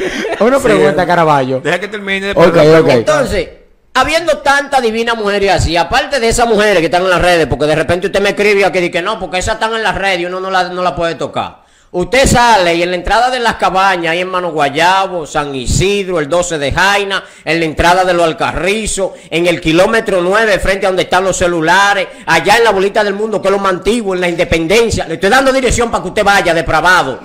Una 0.41 0.59
Sí, 0.59 0.65
pregunta. 0.65 1.07
Caraballo. 1.07 1.61
Deja 1.61 1.79
que 1.81 1.89
termine. 1.89 2.27
después 2.27 2.49
Ok, 2.49 2.57
la 2.57 2.63
pregunta. 2.63 2.83
ok. 2.93 2.99
Entonces, 2.99 3.49
habiendo 3.97 4.39
tantas 4.39 4.83
divinas 4.83 5.17
mujeres 5.17 5.51
así, 5.53 5.75
aparte 5.75 6.21
de 6.21 6.29
esas 6.29 6.47
mujeres 6.47 6.81
que 6.81 6.85
están 6.85 7.03
en 7.03 7.11
las 7.11 7.23
redes, 7.23 7.47
porque 7.47 7.65
de 7.65 7.75
repente 7.75 8.09
usted 8.09 8.21
me 8.21 8.31
escribe 8.31 8.65
aquí 8.67 8.79
y 8.79 8.91
que 8.91 9.01
no, 9.01 9.19
porque 9.19 9.39
esas 9.39 9.55
están 9.55 9.75
en 9.75 9.83
las 9.83 9.95
redes 9.95 10.21
y 10.21 10.27
uno 10.27 10.39
no 10.39 10.51
la, 10.51 10.65
no 10.65 10.83
la 10.83 10.95
puede 10.95 11.15
tocar. 11.15 11.65
Usted 11.93 12.27
sale 12.27 12.75
y 12.75 12.83
en 12.83 12.91
la 12.91 12.97
entrada 12.97 13.31
de 13.31 13.39
las 13.39 13.55
cabañas, 13.55 14.13
ahí 14.13 14.21
en 14.21 14.29
Mano 14.29 14.51
Guayabo, 14.51 15.27
San 15.27 15.55
Isidro, 15.55 16.19
el 16.19 16.29
12 16.29 16.59
de 16.59 16.73
Jaina, 16.73 17.25
en 17.43 17.59
la 17.59 17.65
entrada 17.65 18.05
de 18.05 18.13
los 18.13 18.27
Alcarrizos, 18.27 19.13
en 19.31 19.47
el 19.47 19.63
kilómetro 19.63 20.21
9, 20.21 20.59
frente 20.59 20.85
a 20.85 20.91
donde 20.91 21.05
están 21.05 21.25
los 21.25 21.39
celulares, 21.39 22.07
allá 22.27 22.59
en 22.59 22.65
la 22.65 22.73
bolita 22.73 23.03
del 23.03 23.15
mundo, 23.15 23.41
que 23.41 23.49
es 23.49 23.53
lo 23.53 23.59
más 23.59 23.73
antiguo, 23.73 24.15
en 24.15 24.21
la 24.21 24.29
independencia. 24.29 25.07
Le 25.07 25.15
estoy 25.15 25.31
dando 25.31 25.51
dirección 25.55 25.91
para 25.91 26.03
que 26.03 26.09
usted 26.09 26.25
vaya, 26.25 26.53
depravado. 26.53 27.19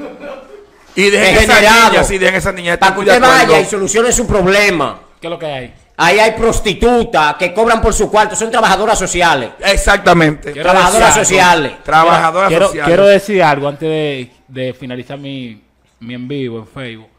Y 0.96 1.10
dejen 1.10 1.36
esas 1.36 1.62
niñas, 1.62 2.08
sí, 2.08 2.18
dejen 2.18 2.36
esas 2.36 2.54
niñas. 2.54 2.78
Para 2.78 2.94
que 2.94 3.00
usted 3.02 3.20
vaya 3.20 3.60
y 3.60 3.66
solucione 3.66 4.14
su 4.14 4.26
problema. 4.26 5.02
¿Qué 5.20 5.28
es 5.28 5.32
lo 5.32 5.38
que 5.38 5.46
hay? 5.48 5.81
Ahí 6.04 6.18
hay 6.18 6.32
prostitutas 6.32 7.36
que 7.36 7.54
cobran 7.54 7.80
por 7.80 7.94
su 7.94 8.10
cuarto, 8.10 8.36
son 8.36 8.50
trabajadoras 8.50 8.98
sociales. 8.98 9.52
Exactamente. 9.60 10.52
Quiero 10.52 10.72
Trabajadoras 10.72 11.16
decir 11.16 11.26
sociales. 11.26 11.84
Trabajadoras 11.84 12.50
quiero, 12.50 12.66
sociales. 12.66 12.88
quiero 12.88 13.06
decir 13.06 13.44
algo 13.44 13.68
antes 13.68 13.88
de, 13.88 14.32
de 14.48 14.74
finalizar 14.74 15.20
mi, 15.20 15.62
mi 16.00 16.16
en 16.16 16.28
vivo 16.28 16.58
en 16.58 16.68
Facebook. 16.68 17.10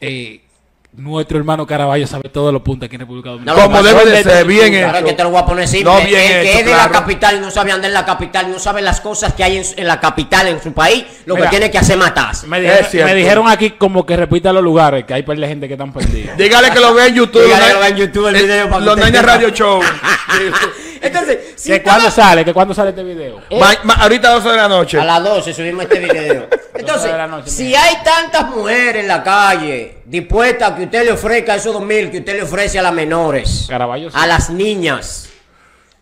Eh, 0.00 0.47
nuestro 0.92 1.38
hermano 1.38 1.66
Caraballo 1.66 2.06
sabe 2.06 2.28
todos 2.28 2.52
los 2.52 2.62
puntos 2.62 2.86
aquí 2.86 2.96
en 2.96 3.00
República 3.00 3.30
Dominicana. 3.30 3.62
Como 3.62 3.82
debe 3.82 4.04
de 4.06 4.22
ser, 4.22 4.46
bien 4.46 4.72
Claro 4.72 4.98
hecho. 4.98 5.06
que 5.06 5.12
te 5.12 5.22
lo 5.22 5.30
voy 5.30 5.40
a 5.40 5.46
poner 5.46 5.68
simple. 5.68 5.92
No, 5.92 5.98
bien 6.00 6.20
el 6.20 6.42
que 6.42 6.50
hecho, 6.50 6.58
es 6.58 6.64
de 6.64 6.72
claro. 6.72 6.92
la 6.92 6.98
capital 6.98 7.36
y 7.36 7.40
no 7.40 7.50
sabe 7.50 7.72
andar 7.72 7.90
en 7.90 7.94
la 7.94 8.04
capital, 8.04 8.48
y 8.48 8.52
no 8.52 8.58
sabe 8.58 8.82
las 8.82 9.00
cosas 9.00 9.32
que 9.34 9.44
hay 9.44 9.58
en, 9.58 9.64
en 9.76 9.86
la 9.86 10.00
capital, 10.00 10.48
en 10.48 10.62
su 10.62 10.72
país, 10.72 11.04
lo 11.26 11.34
Mira, 11.34 11.46
que 11.46 11.56
tiene 11.56 11.70
que 11.70 11.78
hacer 11.78 11.96
es 11.96 11.98
matarse. 11.98 12.46
Me 12.46 12.60
dijeron, 12.60 12.86
cierto. 12.90 13.08
me 13.10 13.14
dijeron 13.14 13.48
aquí 13.48 13.70
como 13.70 14.04
que 14.04 14.16
repita 14.16 14.52
los 14.52 14.62
lugares, 14.62 15.04
que 15.04 15.14
hay 15.14 15.22
par 15.22 15.36
de 15.36 15.46
gente 15.46 15.68
que 15.68 15.74
están 15.74 15.92
perdidos. 15.92 16.36
Dígale 16.36 16.70
que 16.70 16.80
lo 16.80 16.94
vea 16.94 17.06
en 17.06 17.14
YouTube. 17.14 17.44
Dígale 17.44 17.60
los 17.60 17.68
que 17.68 17.74
lo 17.74 17.80
vea 17.80 17.88
en 17.88 17.96
YouTube 17.96 18.26
el 18.28 18.36
eh, 18.36 18.42
video 18.42 18.80
Los 18.80 18.96
Nenes. 18.96 19.22
Radio 19.22 19.50
Show. 19.50 19.80
Entonces, 21.08 21.38
si 21.56 21.70
¿Que 21.72 21.82
cuándo 21.82 22.10
sale? 22.10 22.44
¿Que 22.44 22.54
cuándo 22.54 22.72
sale 22.72 22.90
este 22.90 23.02
video? 23.02 23.40
Eh, 23.50 23.58
Ma- 23.58 23.74
ma- 23.84 23.94
ahorita 23.94 24.28
a 24.28 24.34
12 24.34 24.48
de 24.48 24.56
la 24.56 24.68
noche. 24.68 24.98
A 25.00 25.04
las 25.04 25.22
12 25.24 25.52
subimos 25.52 25.82
este 25.84 25.98
video. 25.98 26.48
Entonces, 26.74 27.10
noche, 27.28 27.50
si 27.50 27.64
mira. 27.64 27.82
hay 27.82 27.96
tantas 28.04 28.48
mujeres 28.50 29.02
en 29.02 29.08
la 29.08 29.22
calle 29.22 29.98
dispuestas 30.04 30.70
a 30.70 30.76
que 30.76 30.84
usted 30.84 31.04
le 31.04 31.12
ofrezca 31.12 31.56
esos 31.56 31.72
dos 31.72 31.82
mil 31.82 32.10
que 32.10 32.18
usted 32.18 32.36
le 32.36 32.42
ofrece 32.42 32.78
a 32.78 32.82
las 32.82 32.92
menores, 32.92 33.66
Caraballo, 33.68 34.10
sí. 34.10 34.16
a 34.18 34.26
las 34.26 34.48
niñas, 34.50 35.28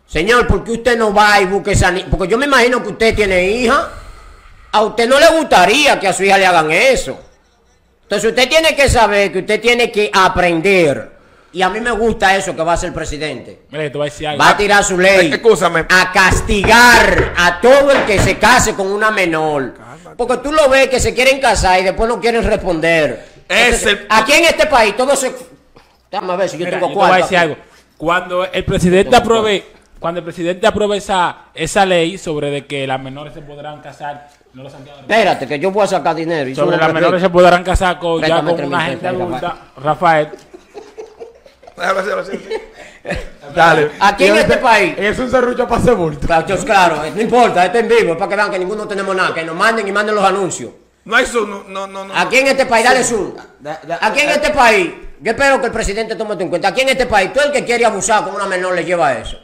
señor, 0.07 0.47
¿por 0.47 0.63
qué 0.63 0.73
usted 0.73 0.97
no 0.99 1.13
va 1.15 1.41
y 1.41 1.47
busca 1.47 1.73
esa 1.73 1.91
niña? 1.91 2.07
Porque 2.11 2.29
yo 2.29 2.37
me 2.39 2.45
imagino 2.47 2.83
que 2.83 2.91
usted 2.91 3.15
tiene 3.17 3.43
hija. 3.51 3.91
A 4.73 4.83
usted 4.83 5.09
no 5.09 5.19
le 5.19 5.29
gustaría 5.31 5.99
que 5.99 6.07
a 6.09 6.13
su 6.13 6.23
hija 6.25 6.37
le 6.37 6.45
hagan 6.47 6.71
eso. 6.71 7.19
Entonces 8.03 8.29
usted 8.31 8.47
tiene 8.49 8.77
que 8.77 8.89
saber 8.91 9.33
que 9.33 9.39
usted 9.39 9.61
tiene 9.61 9.91
que 9.91 10.11
aprender. 10.13 11.16
Y 11.53 11.63
a 11.63 11.71
mí 11.71 11.81
me 11.81 11.91
gusta 11.93 12.37
eso 12.37 12.55
que 12.55 12.63
va 12.63 12.73
a 12.73 12.75
hacer 12.75 12.89
el 12.89 12.95
presidente. 12.95 13.63
Mira, 13.71 13.85
te 13.91 13.97
voy 13.97 14.09
a 14.09 14.11
decir 14.11 14.27
algo. 14.29 14.43
Va 14.43 14.51
a 14.51 14.57
tirar 14.57 14.85
su 14.85 14.99
ley. 14.99 15.33
Escúchame. 15.33 15.87
A 15.89 16.13
castigar 16.13 17.33
a 17.37 17.61
todo 17.61 17.91
el 17.93 18.05
que 18.05 18.19
se 18.19 18.39
case 18.39 18.75
con 18.75 18.89
una 18.89 19.11
menor. 19.11 19.75
Porque 20.17 20.37
tú 20.39 20.53
lo 20.53 20.69
ves 20.69 20.89
que 20.89 21.01
se 21.01 21.15
quieren 21.15 21.41
casar 21.41 21.81
y 21.81 21.85
después 21.85 22.09
no 22.09 22.21
quieren 22.21 22.43
responder. 22.45 23.25
Es 23.49 23.65
Entonces, 23.85 24.01
el- 24.01 24.07
Aquí 24.11 24.33
en 24.33 24.45
este 24.45 24.67
país 24.67 24.97
todo 24.97 25.15
se... 25.17 25.33
Déjame 26.11 26.37
ver 26.37 26.49
si 26.49 26.59
yo 26.59 26.65
Mira, 26.67 26.79
tengo 26.79 26.89
yo 26.89 26.95
te 26.95 26.99
voy 27.01 27.11
a 27.11 27.17
decir 27.17 27.39
aquí. 27.39 27.45
algo. 27.51 27.57
Cuando 27.97 28.45
el 28.45 28.65
presidente 28.65 29.17
apruebe, 29.17 29.65
cuando 29.99 30.19
el 30.21 30.25
presidente 30.25 30.67
apruebe 30.67 30.97
esa, 30.99 31.37
esa 31.55 31.87
ley 31.87 32.19
sobre 32.19 32.51
de 32.51 32.67
que 32.67 32.87
las 32.87 33.01
menores 33.01 33.33
se 33.35 33.41
podrán 33.43 33.81
casar, 33.81 34.29
no 34.53 34.63
lo. 34.63 34.69
Espérate, 34.69 35.47
que 35.47 35.59
yo 35.59 35.71
voy 35.71 35.85
a 35.85 35.87
sacar 35.87 36.15
dinero. 36.15 36.49
y 36.49 36.55
sobre 36.55 36.77
las 36.77 36.93
menores 36.93 37.21
se 37.23 37.29
podrán 37.31 37.63
casar 37.65 37.99
con, 37.99 38.23
ya 38.23 38.43
con 38.43 38.65
una 38.65 38.81
gente 38.83 39.07
adulta. 39.09 39.57
Rafael, 39.77 40.29
Déjalo 41.77 42.01
así, 42.01 42.09
déjalo 42.09 42.23
así. 42.23 42.49
Dale. 43.55 43.91
Aquí 44.01 44.25
en 44.27 44.37
este 44.37 44.57
país... 44.57 44.95
Es 44.97 45.19
un 45.19 45.31
serrucho 45.31 45.69
para 45.69 45.81
hacer 45.81 45.95
bulto. 45.95 46.27
Claro, 46.27 46.57
claro, 46.65 47.03
no 47.15 47.21
importa, 47.21 47.65
esto 47.67 47.79
es 47.79 47.85
en 47.85 47.89
vivo, 47.89 48.13
es 48.13 48.19
para 48.19 48.29
que 48.29 48.37
vean 48.37 48.51
que 48.51 48.59
ninguno 48.59 48.89
tenemos 48.89 49.15
nada, 49.15 49.33
que 49.35 49.45
nos 49.45 49.55
manden 49.55 49.87
y 49.87 49.93
manden 49.93 50.15
los 50.15 50.25
anuncios. 50.25 50.71
No 51.05 51.15
hay 51.15 51.25
zoom, 51.25 51.49
no, 51.51 51.63
no, 51.69 51.87
no. 51.87 52.05
no. 52.07 52.17
Aquí 52.19 52.39
en 52.39 52.49
este 52.49 52.67
país, 52.67 52.85
dale 52.85 53.05
zoom. 53.05 53.33
Aquí 54.01 54.21
en 54.21 54.31
este 54.31 54.51
país, 54.51 54.91
yo 55.21 55.31
espero 55.31 55.61
que 55.61 55.67
el 55.67 55.73
presidente 55.73 56.17
tome 56.17 56.33
esto 56.33 56.43
en 56.43 56.49
cuenta. 56.51 56.69
Aquí 56.69 56.81
en 56.81 56.89
este 56.89 57.07
país, 57.07 57.33
todo 57.33 57.45
el 57.45 57.53
que 57.53 57.65
quiere 57.65 57.85
abusar 57.85 58.25
con 58.25 58.35
una 58.35 58.47
menor 58.47 58.75
le 58.75 58.85
lleva 58.85 59.13
eso. 59.15 59.39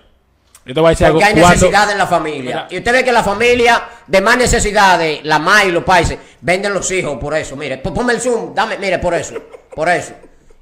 yo 0.64 0.75
te 0.75 0.81
voy 0.81 0.88
a 0.88 0.90
decir 0.90 1.07
algo. 1.07 1.21
Porque 1.21 1.33
hay 1.33 1.40
Cuando- 1.40 1.55
necesidad 1.55 1.90
en 1.92 1.99
la 1.99 2.07
familia. 2.09 2.40
Mira. 2.42 2.66
Y 2.68 2.79
usted 2.79 2.92
ve 2.92 3.05
que 3.05 3.12
la 3.12 3.23
familia 3.23 3.81
de 4.09 4.21
más 4.21 4.37
necesidades, 4.37 5.21
la 5.23 5.38
más 5.38 5.64
y 5.66 5.71
los 5.71 5.85
países, 5.85 6.18
venden 6.40 6.75
los 6.75 6.90
hijos 6.90 7.16
por 7.18 7.37
eso. 7.37 7.55
Mire, 7.55 7.79
ponme 7.79 8.12
el 8.14 8.21
zoom, 8.21 8.53
dame, 8.55 8.77
mire, 8.79 8.99
por 8.99 9.14
eso, 9.14 9.35
por 9.73 9.88
eso. 9.88 10.14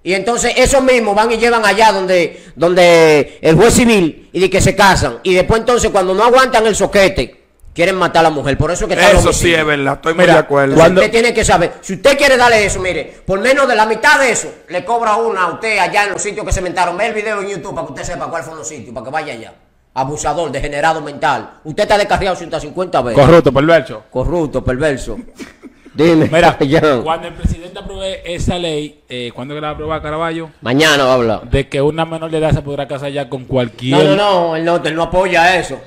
Y 0.02 0.14
entonces 0.14 0.54
esos 0.56 0.82
mismos 0.82 1.14
van 1.14 1.30
y 1.30 1.36
llevan 1.36 1.64
allá 1.64 1.92
donde, 1.92 2.42
donde 2.56 3.38
el 3.42 3.54
juez 3.54 3.74
civil 3.74 4.30
y 4.32 4.40
de 4.40 4.48
que 4.48 4.60
se 4.60 4.74
casan. 4.74 5.18
Y 5.22 5.34
después 5.34 5.60
entonces 5.60 5.90
cuando 5.90 6.14
no 6.14 6.24
aguantan 6.24 6.66
el 6.66 6.74
soquete, 6.74 7.38
quieren 7.74 7.96
matar 7.96 8.20
a 8.20 8.30
la 8.30 8.30
mujer. 8.30 8.56
Por 8.56 8.70
eso 8.70 8.88
que 8.88 8.94
está 8.94 9.10
Eso 9.10 9.32
sí 9.32 9.52
es 9.52 9.64
verdad, 9.64 9.94
estoy 9.94 10.14
muy 10.14 10.22
Mira, 10.22 10.34
de 10.34 10.40
acuerdo. 10.40 10.74
Cuando- 10.74 11.02
usted 11.02 11.12
tiene 11.12 11.34
que 11.34 11.44
saber, 11.44 11.74
si 11.82 11.94
usted 11.94 12.16
quiere 12.16 12.38
darle 12.38 12.64
eso, 12.64 12.80
mire, 12.80 13.20
por 13.26 13.40
menos 13.40 13.68
de 13.68 13.74
la 13.76 13.84
mitad 13.84 14.18
de 14.18 14.30
eso, 14.32 14.50
le 14.68 14.84
cobra 14.86 15.16
una 15.16 15.42
a 15.44 15.52
usted 15.52 15.78
allá 15.78 16.04
en 16.04 16.12
los 16.12 16.22
sitios 16.22 16.46
que 16.46 16.52
se 16.52 16.60
inventaron. 16.60 16.96
Ve 16.96 17.06
el 17.08 17.14
video 17.14 17.40
en 17.42 17.48
YouTube 17.48 17.74
para 17.74 17.86
que 17.86 17.92
usted 17.92 18.04
sepa 18.04 18.26
cuáles 18.28 18.46
fueron 18.46 18.60
los 18.60 18.68
sitios, 18.68 18.94
para 18.94 19.04
que 19.04 19.10
vaya 19.10 19.32
allá. 19.34 19.54
Abusador, 19.92 20.50
degenerado 20.50 21.00
mental. 21.02 21.58
Usted 21.64 21.82
está 21.82 21.98
descarriado 21.98 22.36
150 22.36 23.02
veces. 23.02 23.22
Corrupto, 23.22 23.52
perverso. 23.52 24.04
Corrupto, 24.10 24.64
perverso. 24.64 25.18
Dime, 25.94 26.28
Mira, 26.32 26.52
capellán. 26.52 27.02
cuando 27.02 27.28
el 27.28 27.34
presidente 27.34 27.78
apruebe 27.78 28.22
esa 28.34 28.58
ley, 28.58 29.00
eh, 29.08 29.32
¿cuándo 29.34 29.54
que 29.54 29.60
la 29.60 29.70
aprueba 29.70 30.00
Caraballo? 30.00 30.50
Mañana 30.60 31.04
va 31.04 31.10
a 31.10 31.14
hablar. 31.14 31.50
De 31.50 31.68
que 31.68 31.82
una 31.82 32.04
menor 32.04 32.30
de 32.30 32.38
edad 32.38 32.52
se 32.52 32.62
podrá 32.62 32.86
casar 32.86 33.10
ya 33.10 33.28
con 33.28 33.44
cualquier. 33.44 33.96
No, 33.98 34.04
no, 34.04 34.16
no, 34.16 34.56
él 34.56 34.64
no, 34.64 34.76
él 34.76 34.94
no 34.94 35.02
apoya 35.04 35.58
eso. 35.58 35.80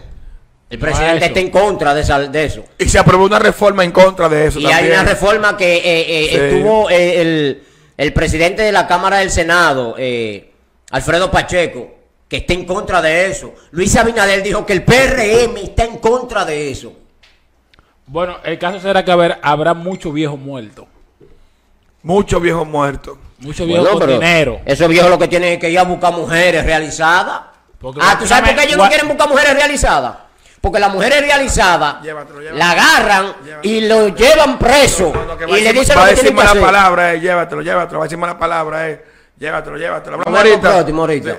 El 0.70 0.80
No 0.80 0.86
a 0.86 0.89
presidente 0.89 1.18
eso. 1.18 1.26
está 1.28 1.39
en 1.39 1.50
contra 1.52 1.94
de, 1.94 2.02
esa- 2.02 2.20
de 2.20 2.46
eso. 2.46 2.63
Y 2.80 2.86
se 2.89 3.00
aprobó 3.00 3.26
una 3.26 3.39
reforma 3.39 3.84
en 3.84 3.92
contra 3.92 4.28
de 4.28 4.48
eso 4.48 4.60
Y 4.60 4.63
también. 4.63 4.86
hay 4.86 4.92
una 4.92 5.04
reforma 5.10 5.56
que 5.56 5.76
eh, 5.78 5.82
eh, 5.84 6.28
Sí. 6.30 6.36
estuvo 6.38 6.89
eh, 6.89 7.22
el, 7.22 7.63
el 7.98 8.13
presidente 8.13 8.63
de 8.63 8.72
la 8.72 8.88
Cámara 8.88 9.18
del 9.20 9.30
Senado, 9.30 9.96
eh, 9.98 10.52
Alfredo 10.92 11.30
Pacheco, 11.32 11.92
que 12.28 12.38
está 12.38 12.54
en 12.54 12.66
contra 12.66 13.02
de 13.02 13.28
eso. 13.28 13.54
Luis 13.72 13.96
Abinader 13.96 14.42
dijo 14.42 14.66
que 14.66 14.74
el 14.74 14.84
PRM 14.84 15.58
está 15.63 15.86
en 15.86 15.98
contra 16.00 16.44
de 16.44 16.72
eso. 16.72 16.94
Bueno, 18.06 18.38
el 18.44 18.60
caso 18.60 18.80
será 18.80 19.04
que 19.06 19.12
haber, 19.12 19.39
habrá 19.42 19.74
muchos 19.74 20.13
viejos 20.13 20.38
muertos. 20.39 20.86
Muchos 22.04 22.42
viejos 22.42 22.68
muertos. 22.68 23.18
Muchos 23.39 23.66
viejos 23.66 23.86
Bueno, 23.86 24.00
con 24.00 24.10
dinero. 24.10 24.60
Esos 24.66 24.88
viejos 24.89 25.10
lo 25.10 25.18
que 25.18 25.28
tienen 25.28 25.54
es 25.54 25.60
que 25.60 25.70
ir 25.70 25.80
a 25.80 25.84
buscar 25.84 26.13
mujeres 26.13 26.66
realizadas. 26.66 27.42
Porque 27.80 28.00
ah, 28.04 28.18
¿tú 28.20 28.26
sabes 28.28 28.50
por 28.52 28.60
qué 28.60 28.66
ellos 28.66 28.78
no 28.78 28.88
quieren 28.88 29.08
buscar 29.08 29.28
mujeres 29.30 29.54
realizadas? 29.56 30.18
Porque 30.62 30.80
las 30.80 30.94
mujeres 30.94 31.20
realizadas 31.22 32.02
Llévatelo, 32.02 32.39
llévatelo. 32.39 32.58
la 32.58 32.72
agarran 32.72 33.26
Llévatelo. 33.44 33.60
y 33.63 33.82
lo 33.82 34.08
llevan 34.10 34.58
preso. 34.58 35.12
No, 35.13 35.26
no, 35.36 35.58
y 35.58 35.62
le 35.62 35.74
decir- 35.74 35.80
dicen 35.80 35.96
lo 36.00 36.06
que 36.06 36.13
tienen 36.13 36.32
que 36.32 36.38
mala 36.38 36.50
hacer. 36.52 36.62
palabra, 36.62 37.13
eh, 37.13 37.20
llévatelo, 37.20 37.62
llévatelo, 37.62 38.00
va 38.00 38.06
a 38.06 38.08
decir 38.08 38.18
mala 38.18 38.39
palabra, 38.39 38.89
eh. 38.89 39.04
Llévatelo, 39.38 39.76
llévatelo. 39.78 40.18
Vemos 40.20 40.39
ahorita. 40.39 40.78
ahorita. 40.78 41.38